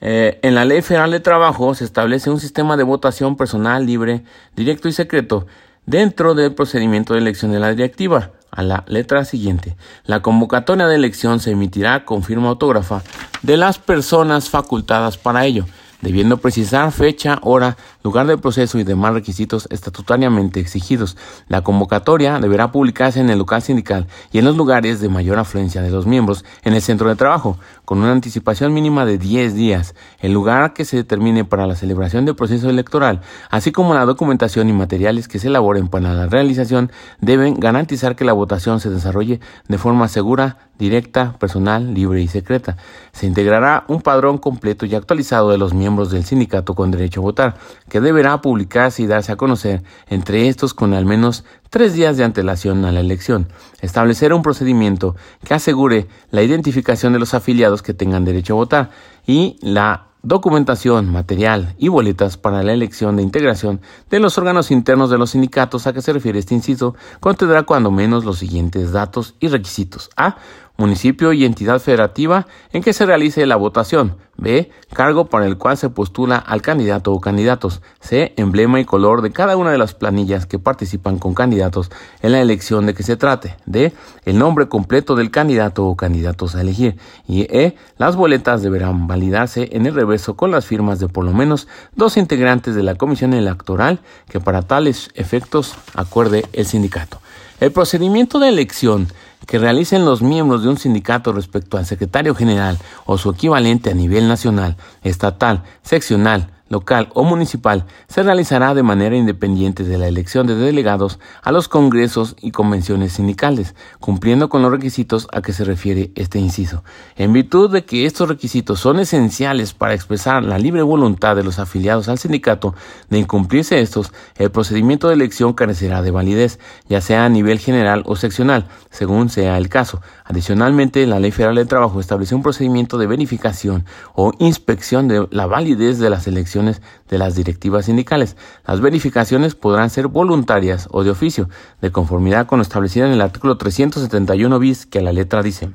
Eh, 0.00 0.38
en 0.42 0.54
la 0.54 0.64
Ley 0.64 0.82
Federal 0.82 1.10
de 1.10 1.20
Trabajo 1.20 1.74
se 1.74 1.84
establece 1.84 2.30
un 2.30 2.40
sistema 2.40 2.76
de 2.76 2.82
votación 2.82 3.36
personal 3.36 3.86
libre, 3.86 4.24
directo 4.54 4.88
y 4.88 4.92
secreto 4.92 5.46
dentro 5.86 6.34
del 6.34 6.54
procedimiento 6.54 7.14
de 7.14 7.20
elección 7.20 7.52
de 7.52 7.60
la 7.60 7.70
directiva 7.70 8.32
a 8.50 8.62
la 8.62 8.84
letra 8.88 9.24
siguiente. 9.24 9.76
La 10.04 10.20
convocatoria 10.20 10.86
de 10.86 10.96
elección 10.96 11.40
se 11.40 11.52
emitirá 11.52 12.04
con 12.04 12.22
firma 12.22 12.48
autógrafa 12.48 13.02
de 13.42 13.56
las 13.56 13.78
personas 13.78 14.50
facultadas 14.50 15.16
para 15.16 15.44
ello 15.44 15.66
debiendo 16.00 16.36
precisar 16.36 16.92
fecha, 16.92 17.38
hora, 17.42 17.76
lugar 18.02 18.26
del 18.26 18.38
proceso 18.38 18.78
y 18.78 18.84
demás 18.84 19.14
requisitos 19.14 19.66
estatutariamente 19.70 20.60
exigidos. 20.60 21.16
La 21.48 21.62
convocatoria 21.62 22.38
deberá 22.38 22.72
publicarse 22.72 23.20
en 23.20 23.30
el 23.30 23.38
local 23.38 23.62
sindical 23.62 24.06
y 24.32 24.38
en 24.38 24.44
los 24.44 24.56
lugares 24.56 25.00
de 25.00 25.08
mayor 25.08 25.38
afluencia 25.38 25.82
de 25.82 25.90
los 25.90 26.06
miembros 26.06 26.44
en 26.62 26.74
el 26.74 26.82
centro 26.82 27.08
de 27.08 27.16
trabajo, 27.16 27.58
con 27.84 27.98
una 27.98 28.12
anticipación 28.12 28.74
mínima 28.74 29.06
de 29.06 29.18
10 29.18 29.54
días. 29.54 29.94
El 30.20 30.32
lugar 30.32 30.74
que 30.74 30.84
se 30.84 30.96
determine 30.96 31.44
para 31.44 31.66
la 31.66 31.76
celebración 31.76 32.24
del 32.24 32.36
proceso 32.36 32.68
electoral, 32.68 33.20
así 33.50 33.72
como 33.72 33.94
la 33.94 34.04
documentación 34.04 34.68
y 34.68 34.72
materiales 34.72 35.28
que 35.28 35.38
se 35.38 35.48
elaboren 35.48 35.88
para 35.88 36.12
la 36.14 36.26
realización, 36.26 36.90
deben 37.20 37.58
garantizar 37.58 38.16
que 38.16 38.24
la 38.24 38.32
votación 38.32 38.80
se 38.80 38.90
desarrolle 38.90 39.40
de 39.68 39.78
forma 39.78 40.08
segura, 40.08 40.65
directa, 40.78 41.36
personal, 41.38 41.94
libre 41.94 42.20
y 42.20 42.28
secreta. 42.28 42.76
Se 43.12 43.26
integrará 43.26 43.84
un 43.88 44.02
padrón 44.02 44.38
completo 44.38 44.86
y 44.86 44.94
actualizado 44.94 45.50
de 45.50 45.58
los 45.58 45.74
miembros 45.74 46.10
del 46.10 46.24
sindicato 46.24 46.74
con 46.74 46.90
derecho 46.90 47.20
a 47.20 47.24
votar, 47.24 47.56
que 47.88 48.00
deberá 48.00 48.40
publicarse 48.40 49.02
y 49.02 49.06
darse 49.06 49.32
a 49.32 49.36
conocer 49.36 49.82
entre 50.08 50.48
estos 50.48 50.74
con 50.74 50.94
al 50.94 51.06
menos 51.06 51.44
tres 51.70 51.94
días 51.94 52.16
de 52.16 52.24
antelación 52.24 52.84
a 52.84 52.92
la 52.92 53.00
elección. 53.00 53.48
Establecer 53.80 54.32
un 54.32 54.42
procedimiento 54.42 55.16
que 55.44 55.54
asegure 55.54 56.08
la 56.30 56.42
identificación 56.42 57.12
de 57.12 57.18
los 57.18 57.34
afiliados 57.34 57.82
que 57.82 57.94
tengan 57.94 58.24
derecho 58.24 58.54
a 58.54 58.56
votar 58.56 58.90
y 59.26 59.58
la 59.60 60.06
documentación, 60.26 61.12
material 61.12 61.76
y 61.78 61.86
boletas 61.86 62.36
para 62.36 62.64
la 62.64 62.72
elección 62.72 63.14
de 63.14 63.22
integración 63.22 63.80
de 64.10 64.18
los 64.18 64.36
órganos 64.38 64.72
internos 64.72 65.08
de 65.08 65.18
los 65.18 65.30
sindicatos 65.30 65.86
a 65.86 65.92
que 65.92 66.02
se 66.02 66.12
refiere 66.12 66.40
este 66.40 66.52
inciso 66.52 66.96
contendrá 67.20 67.62
cuando 67.62 67.92
menos 67.92 68.24
los 68.24 68.38
siguientes 68.38 68.90
datos 68.90 69.36
y 69.38 69.46
requisitos. 69.46 70.10
A 70.16 70.36
municipio 70.76 71.32
y 71.32 71.44
entidad 71.44 71.80
federativa 71.80 72.46
en 72.72 72.82
que 72.82 72.92
se 72.92 73.06
realice 73.06 73.46
la 73.46 73.56
votación. 73.56 74.16
B. 74.38 74.70
Cargo 74.92 75.26
para 75.26 75.46
el 75.46 75.56
cual 75.56 75.78
se 75.78 75.88
postula 75.88 76.36
al 76.36 76.60
candidato 76.60 77.12
o 77.12 77.20
candidatos. 77.20 77.80
C. 78.00 78.34
Emblema 78.36 78.78
y 78.80 78.84
color 78.84 79.22
de 79.22 79.32
cada 79.32 79.56
una 79.56 79.70
de 79.70 79.78
las 79.78 79.94
planillas 79.94 80.46
que 80.46 80.58
participan 80.58 81.18
con 81.18 81.34
candidatos 81.34 81.90
en 82.20 82.32
la 82.32 82.40
elección 82.40 82.84
de 82.86 82.94
que 82.94 83.02
se 83.02 83.16
trate. 83.16 83.56
D. 83.64 83.94
El 84.24 84.38
nombre 84.38 84.68
completo 84.68 85.16
del 85.16 85.30
candidato 85.30 85.86
o 85.86 85.96
candidatos 85.96 86.54
a 86.54 86.60
elegir. 86.60 86.98
Y 87.26 87.42
E. 87.42 87.76
Las 87.96 88.16
boletas 88.16 88.62
deberán 88.62 89.06
validarse 89.06 89.70
en 89.72 89.86
el 89.86 89.94
reverso 89.94 90.36
con 90.36 90.50
las 90.50 90.66
firmas 90.66 90.98
de 90.98 91.08
por 91.08 91.24
lo 91.24 91.32
menos 91.32 91.66
dos 91.94 92.16
integrantes 92.16 92.74
de 92.74 92.82
la 92.82 92.96
comisión 92.96 93.32
electoral 93.32 94.00
que 94.28 94.40
para 94.40 94.62
tales 94.62 95.10
efectos 95.14 95.74
acuerde 95.94 96.44
el 96.52 96.66
sindicato. 96.66 97.20
El 97.58 97.72
procedimiento 97.72 98.38
de 98.38 98.50
elección 98.50 99.08
que 99.46 99.58
realicen 99.58 100.04
los 100.04 100.22
miembros 100.22 100.62
de 100.62 100.68
un 100.70 100.78
sindicato 100.78 101.32
respecto 101.32 101.76
al 101.76 101.86
secretario 101.86 102.34
general 102.34 102.78
o 103.04 103.18
su 103.18 103.30
equivalente 103.30 103.90
a 103.90 103.94
nivel 103.94 104.28
nacional, 104.28 104.76
estatal, 105.02 105.62
seccional, 105.82 106.55
local 106.68 107.10
o 107.14 107.24
municipal 107.24 107.86
se 108.08 108.22
realizará 108.22 108.74
de 108.74 108.82
manera 108.82 109.16
independiente 109.16 109.84
de 109.84 109.98
la 109.98 110.08
elección 110.08 110.46
de 110.46 110.54
delegados 110.54 111.18
a 111.42 111.52
los 111.52 111.68
congresos 111.68 112.36
y 112.40 112.50
convenciones 112.50 113.12
sindicales, 113.12 113.74
cumpliendo 114.00 114.48
con 114.48 114.62
los 114.62 114.70
requisitos 114.70 115.28
a 115.32 115.42
que 115.42 115.52
se 115.52 115.64
refiere 115.64 116.10
este 116.14 116.38
inciso. 116.38 116.82
En 117.16 117.32
virtud 117.32 117.70
de 117.70 117.84
que 117.84 118.06
estos 118.06 118.28
requisitos 118.28 118.80
son 118.80 118.98
esenciales 118.98 119.74
para 119.74 119.94
expresar 119.94 120.42
la 120.42 120.58
libre 120.58 120.82
voluntad 120.82 121.36
de 121.36 121.44
los 121.44 121.58
afiliados 121.58 122.08
al 122.08 122.18
sindicato, 122.18 122.74
de 123.10 123.18
incumplirse 123.18 123.80
estos, 123.80 124.12
el 124.36 124.50
procedimiento 124.50 125.08
de 125.08 125.14
elección 125.14 125.52
carecerá 125.52 126.02
de 126.02 126.10
validez, 126.10 126.58
ya 126.88 127.00
sea 127.00 127.24
a 127.24 127.28
nivel 127.28 127.58
general 127.58 128.02
o 128.06 128.16
seccional, 128.16 128.68
según 128.90 129.28
sea 129.28 129.58
el 129.58 129.68
caso. 129.68 130.00
Adicionalmente, 130.28 131.06
la 131.06 131.20
Ley 131.20 131.30
Federal 131.30 131.54
de 131.54 131.66
Trabajo 131.66 132.00
establece 132.00 132.34
un 132.34 132.42
procedimiento 132.42 132.98
de 132.98 133.06
verificación 133.06 133.84
o 134.14 134.32
inspección 134.40 135.06
de 135.06 135.28
la 135.30 135.46
validez 135.46 136.00
de 136.00 136.10
las 136.10 136.26
elecciones 136.26 136.82
de 137.08 137.18
las 137.18 137.36
directivas 137.36 137.84
sindicales. 137.84 138.36
Las 138.66 138.80
verificaciones 138.80 139.54
podrán 139.54 139.88
ser 139.88 140.08
voluntarias 140.08 140.88
o 140.90 141.04
de 141.04 141.10
oficio, 141.10 141.48
de 141.80 141.92
conformidad 141.92 142.46
con 142.46 142.58
lo 142.58 142.64
establecido 142.64 143.06
en 143.06 143.12
el 143.12 143.20
artículo 143.20 143.56
371 143.56 144.58
bis 144.58 144.84
que 144.84 144.98
a 144.98 145.02
la 145.02 145.12
letra 145.12 145.44
dice. 145.44 145.70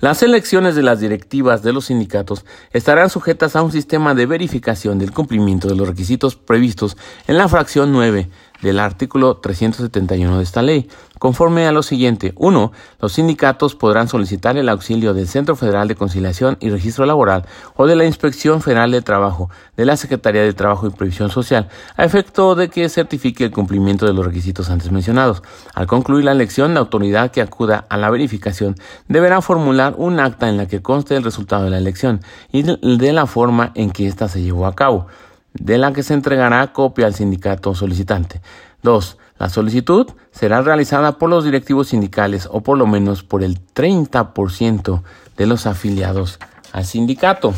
Las 0.00 0.22
elecciones 0.22 0.74
de 0.74 0.82
las 0.82 1.00
directivas 1.00 1.62
de 1.62 1.72
los 1.72 1.86
sindicatos 1.86 2.44
estarán 2.72 3.08
sujetas 3.08 3.56
a 3.56 3.62
un 3.62 3.72
sistema 3.72 4.14
de 4.14 4.26
verificación 4.26 4.98
del 4.98 5.12
cumplimiento 5.12 5.66
de 5.66 5.76
los 5.76 5.88
requisitos 5.88 6.36
previstos 6.36 6.98
en 7.26 7.38
la 7.38 7.48
fracción 7.48 7.90
9 7.90 8.28
del 8.64 8.80
artículo 8.80 9.36
371 9.36 10.38
de 10.38 10.42
esta 10.42 10.62
ley, 10.62 10.88
conforme 11.18 11.66
a 11.66 11.72
lo 11.72 11.82
siguiente. 11.82 12.32
1. 12.36 12.72
Los 12.98 13.12
sindicatos 13.12 13.74
podrán 13.74 14.08
solicitar 14.08 14.56
el 14.56 14.70
auxilio 14.70 15.12
del 15.12 15.28
Centro 15.28 15.54
Federal 15.54 15.86
de 15.86 15.94
Conciliación 15.94 16.56
y 16.60 16.70
Registro 16.70 17.04
Laboral 17.04 17.44
o 17.76 17.86
de 17.86 17.94
la 17.94 18.06
Inspección 18.06 18.62
Federal 18.62 18.90
de 18.90 19.02
Trabajo 19.02 19.50
de 19.76 19.84
la 19.84 19.96
Secretaría 19.98 20.42
de 20.42 20.54
Trabajo 20.54 20.86
y 20.86 20.90
Previsión 20.90 21.30
Social, 21.30 21.68
a 21.96 22.04
efecto 22.04 22.54
de 22.54 22.70
que 22.70 22.88
certifique 22.88 23.44
el 23.44 23.50
cumplimiento 23.50 24.06
de 24.06 24.14
los 24.14 24.24
requisitos 24.24 24.70
antes 24.70 24.90
mencionados. 24.90 25.42
Al 25.74 25.86
concluir 25.86 26.24
la 26.24 26.32
elección, 26.32 26.72
la 26.72 26.80
autoridad 26.80 27.30
que 27.30 27.42
acuda 27.42 27.84
a 27.90 27.98
la 27.98 28.10
verificación 28.10 28.76
deberá 29.08 29.42
formular 29.42 29.94
un 29.98 30.20
acta 30.20 30.48
en 30.48 30.56
la 30.56 30.66
que 30.66 30.80
conste 30.80 31.16
el 31.16 31.22
resultado 31.22 31.64
de 31.64 31.70
la 31.70 31.78
elección 31.78 32.22
y 32.50 32.62
de 32.62 33.12
la 33.12 33.26
forma 33.26 33.72
en 33.74 33.90
que 33.90 34.06
ésta 34.06 34.28
se 34.28 34.42
llevó 34.42 34.66
a 34.66 34.74
cabo 34.74 35.06
de 35.54 35.78
la 35.78 35.92
que 35.92 36.02
se 36.02 36.14
entregará 36.14 36.72
copia 36.72 37.06
al 37.06 37.14
sindicato 37.14 37.74
solicitante. 37.74 38.40
2. 38.82 39.18
La 39.38 39.48
solicitud 39.48 40.08
será 40.30 40.62
realizada 40.62 41.18
por 41.18 41.30
los 41.30 41.44
directivos 41.44 41.88
sindicales 41.88 42.48
o 42.50 42.60
por 42.60 42.78
lo 42.78 42.86
menos 42.86 43.22
por 43.22 43.42
el 43.42 43.58
30% 43.74 45.02
de 45.36 45.46
los 45.46 45.66
afiliados 45.66 46.38
al 46.72 46.84
sindicato. 46.84 47.54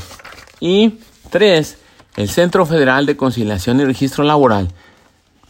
Y 0.60 1.00
3. 1.30 1.78
El 2.16 2.28
Centro 2.28 2.64
Federal 2.64 3.04
de 3.04 3.16
Conciliación 3.16 3.80
y 3.80 3.84
Registro 3.84 4.24
Laboral 4.24 4.68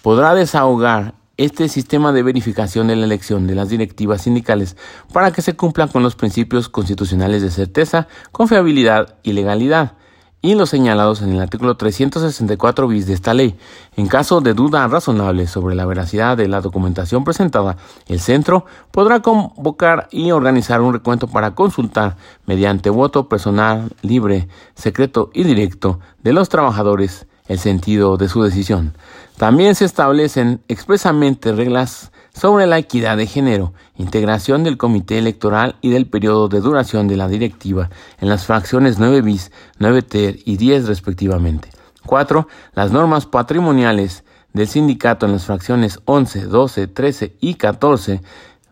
podrá 0.02 0.34
desahogar 0.34 1.14
este 1.36 1.68
sistema 1.68 2.12
de 2.12 2.22
verificación 2.22 2.86
de 2.86 2.96
la 2.96 3.04
elección 3.04 3.46
de 3.46 3.54
las 3.54 3.68
directivas 3.68 4.22
sindicales 4.22 4.76
para 5.12 5.32
que 5.32 5.42
se 5.42 5.54
cumplan 5.54 5.88
con 5.88 6.02
los 6.02 6.16
principios 6.16 6.68
constitucionales 6.68 7.42
de 7.42 7.50
certeza, 7.50 8.08
confiabilidad 8.32 9.16
y 9.22 9.32
legalidad 9.32 9.92
y 10.42 10.54
los 10.54 10.70
señalados 10.70 11.22
en 11.22 11.32
el 11.32 11.40
artículo 11.40 11.76
364 11.76 12.88
bis 12.88 13.06
de 13.06 13.14
esta 13.14 13.34
ley. 13.34 13.56
En 13.96 14.06
caso 14.06 14.40
de 14.40 14.54
duda 14.54 14.86
razonable 14.86 15.46
sobre 15.46 15.74
la 15.74 15.86
veracidad 15.86 16.36
de 16.36 16.48
la 16.48 16.60
documentación 16.60 17.24
presentada, 17.24 17.76
el 18.06 18.20
centro 18.20 18.66
podrá 18.90 19.20
convocar 19.20 20.08
y 20.10 20.30
organizar 20.30 20.80
un 20.82 20.92
recuento 20.92 21.26
para 21.26 21.54
consultar 21.54 22.16
mediante 22.46 22.90
voto 22.90 23.28
personal, 23.28 23.90
libre, 24.02 24.48
secreto 24.74 25.30
y 25.34 25.44
directo 25.44 26.00
de 26.22 26.32
los 26.32 26.48
trabajadores 26.48 27.26
el 27.48 27.58
sentido 27.58 28.16
de 28.16 28.28
su 28.28 28.42
decisión. 28.42 28.94
También 29.36 29.74
se 29.74 29.84
establecen 29.84 30.60
expresamente 30.68 31.52
reglas 31.52 32.10
sobre 32.36 32.66
la 32.66 32.78
equidad 32.78 33.16
de 33.16 33.26
género, 33.26 33.72
integración 33.96 34.62
del 34.62 34.76
comité 34.76 35.16
electoral 35.16 35.76
y 35.80 35.88
del 35.90 36.06
periodo 36.06 36.48
de 36.48 36.60
duración 36.60 37.08
de 37.08 37.16
la 37.16 37.28
directiva 37.28 37.88
en 38.20 38.28
las 38.28 38.44
fracciones 38.44 38.98
9 38.98 39.22
bis, 39.22 39.50
9 39.78 40.02
ter 40.02 40.38
y 40.44 40.58
10 40.58 40.86
respectivamente. 40.86 41.70
4. 42.04 42.46
Las 42.74 42.92
normas 42.92 43.24
patrimoniales 43.24 44.22
del 44.52 44.68
sindicato 44.68 45.24
en 45.24 45.32
las 45.32 45.46
fracciones 45.46 46.00
11, 46.04 46.46
12, 46.46 46.86
13 46.88 47.36
y 47.40 47.54
14 47.54 48.20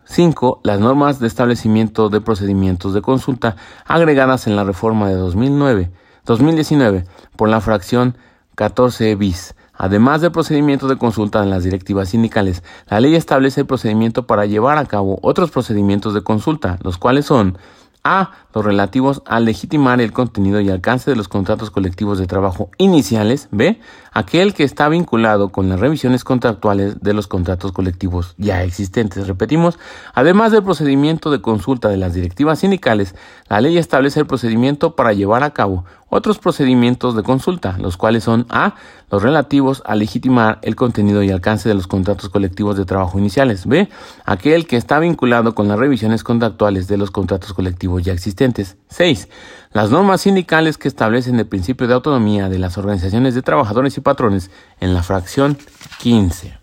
5. 0.07 0.61
Las 0.63 0.79
normas 0.79 1.19
de 1.19 1.25
establecimiento 1.25 2.09
de 2.09 2.21
procedimientos 2.21 2.93
de 2.93 3.01
consulta 3.01 3.55
agregadas 3.85 4.45
en 4.45 4.55
la 4.55 4.63
reforma 4.63 5.09
de 5.09 5.15
2009. 5.15 5.91
2019. 6.25 7.05
por 7.35 7.49
la 7.49 7.61
fracción 7.61 8.15
14 8.55 9.15
bis. 9.15 9.54
Además 9.77 10.21
del 10.21 10.31
procedimiento 10.31 10.87
de 10.87 10.97
consulta 10.97 11.43
en 11.43 11.49
las 11.49 11.63
directivas 11.63 12.09
sindicales, 12.09 12.63
la 12.87 12.99
ley 12.99 13.15
establece 13.15 13.61
el 13.61 13.67
procedimiento 13.67 14.25
para 14.25 14.45
llevar 14.45 14.77
a 14.77 14.85
cabo 14.85 15.19
otros 15.21 15.51
procedimientos 15.51 16.13
de 16.13 16.23
consulta, 16.23 16.77
los 16.81 16.97
cuales 16.97 17.25
son 17.25 17.57
a. 18.03 18.31
Los 18.55 18.63
relativos 18.63 19.21
a 19.25 19.41
legitimar 19.41 19.99
el 19.99 20.13
contenido 20.13 20.61
y 20.61 20.69
alcance 20.69 21.11
de 21.11 21.17
los 21.17 21.27
contratos 21.27 21.71
colectivos 21.71 22.17
de 22.17 22.25
trabajo 22.25 22.69
iniciales. 22.77 23.49
B. 23.51 23.81
Aquel 24.13 24.53
que 24.53 24.63
está 24.63 24.87
vinculado 24.87 25.49
con 25.49 25.67
las 25.67 25.77
revisiones 25.77 26.23
contractuales 26.23 27.01
de 27.01 27.13
los 27.13 27.27
contratos 27.27 27.73
colectivos 27.73 28.33
ya 28.37 28.63
existentes. 28.63 29.27
Repetimos, 29.27 29.77
además 30.13 30.53
del 30.53 30.63
procedimiento 30.63 31.31
de 31.31 31.41
consulta 31.41 31.89
de 31.89 31.97
las 31.97 32.13
directivas 32.13 32.59
sindicales, 32.59 33.13
la 33.49 33.59
ley 33.59 33.77
establece 33.77 34.21
el 34.21 34.25
procedimiento 34.25 34.95
para 34.95 35.11
llevar 35.11 35.43
a 35.43 35.51
cabo 35.51 35.83
otros 36.07 36.37
procedimientos 36.37 37.15
de 37.15 37.23
consulta, 37.23 37.77
los 37.77 37.97
cuales 37.97 38.23
son 38.23 38.45
A. 38.49 38.75
Los 39.11 39.21
relativos 39.21 39.83
a 39.85 39.95
legitimar 39.95 40.59
el 40.61 40.75
contenido 40.75 41.21
y 41.23 41.29
alcance 41.29 41.67
de 41.67 41.75
los 41.75 41.87
contratos 41.87 42.29
colectivos 42.29 42.77
de 42.77 42.85
trabajo 42.85 43.19
iniciales. 43.19 43.67
B. 43.67 43.89
Aquel 44.23 44.65
que 44.65 44.77
está 44.77 44.97
vinculado 44.99 45.53
con 45.55 45.67
las 45.67 45.77
revisiones 45.77 46.23
contractuales 46.23 46.87
de 46.87 46.97
los 46.97 47.11
contratos 47.11 47.53
colectivos 47.53 48.03
ya 48.03 48.13
existentes. 48.13 48.44
6. 48.53 49.29
Las 49.71 49.89
normas 49.89 50.21
sindicales 50.21 50.77
que 50.77 50.87
establecen 50.87 51.39
el 51.39 51.47
principio 51.47 51.87
de 51.87 51.93
autonomía 51.93 52.49
de 52.49 52.59
las 52.59 52.77
organizaciones 52.77 53.35
de 53.35 53.41
trabajadores 53.41 53.97
y 53.97 54.01
patrones 54.01 54.51
en 54.79 54.93
la 54.93 55.03
fracción 55.03 55.57
15. 55.99 56.57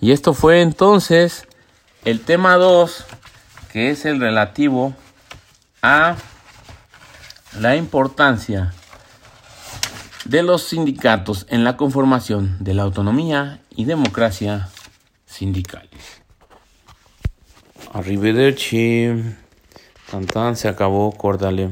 Y 0.00 0.12
esto 0.12 0.34
fue 0.34 0.60
entonces 0.60 1.46
el 2.04 2.20
tema 2.20 2.56
2, 2.56 3.04
que 3.72 3.90
es 3.90 4.04
el 4.04 4.20
relativo 4.20 4.94
a 5.82 6.16
la 7.58 7.76
importancia 7.76 8.72
de 10.24 10.42
los 10.42 10.62
sindicatos 10.62 11.46
en 11.48 11.64
la 11.64 11.76
conformación 11.76 12.56
de 12.60 12.74
la 12.74 12.82
autonomía 12.82 13.60
y 13.70 13.84
democracia 13.84 14.68
sindicales. 15.26 16.22
Arrivederci. 17.92 19.43
Tan 20.32 20.56
se 20.56 20.68
acabó, 20.68 21.12
cordale. 21.12 21.70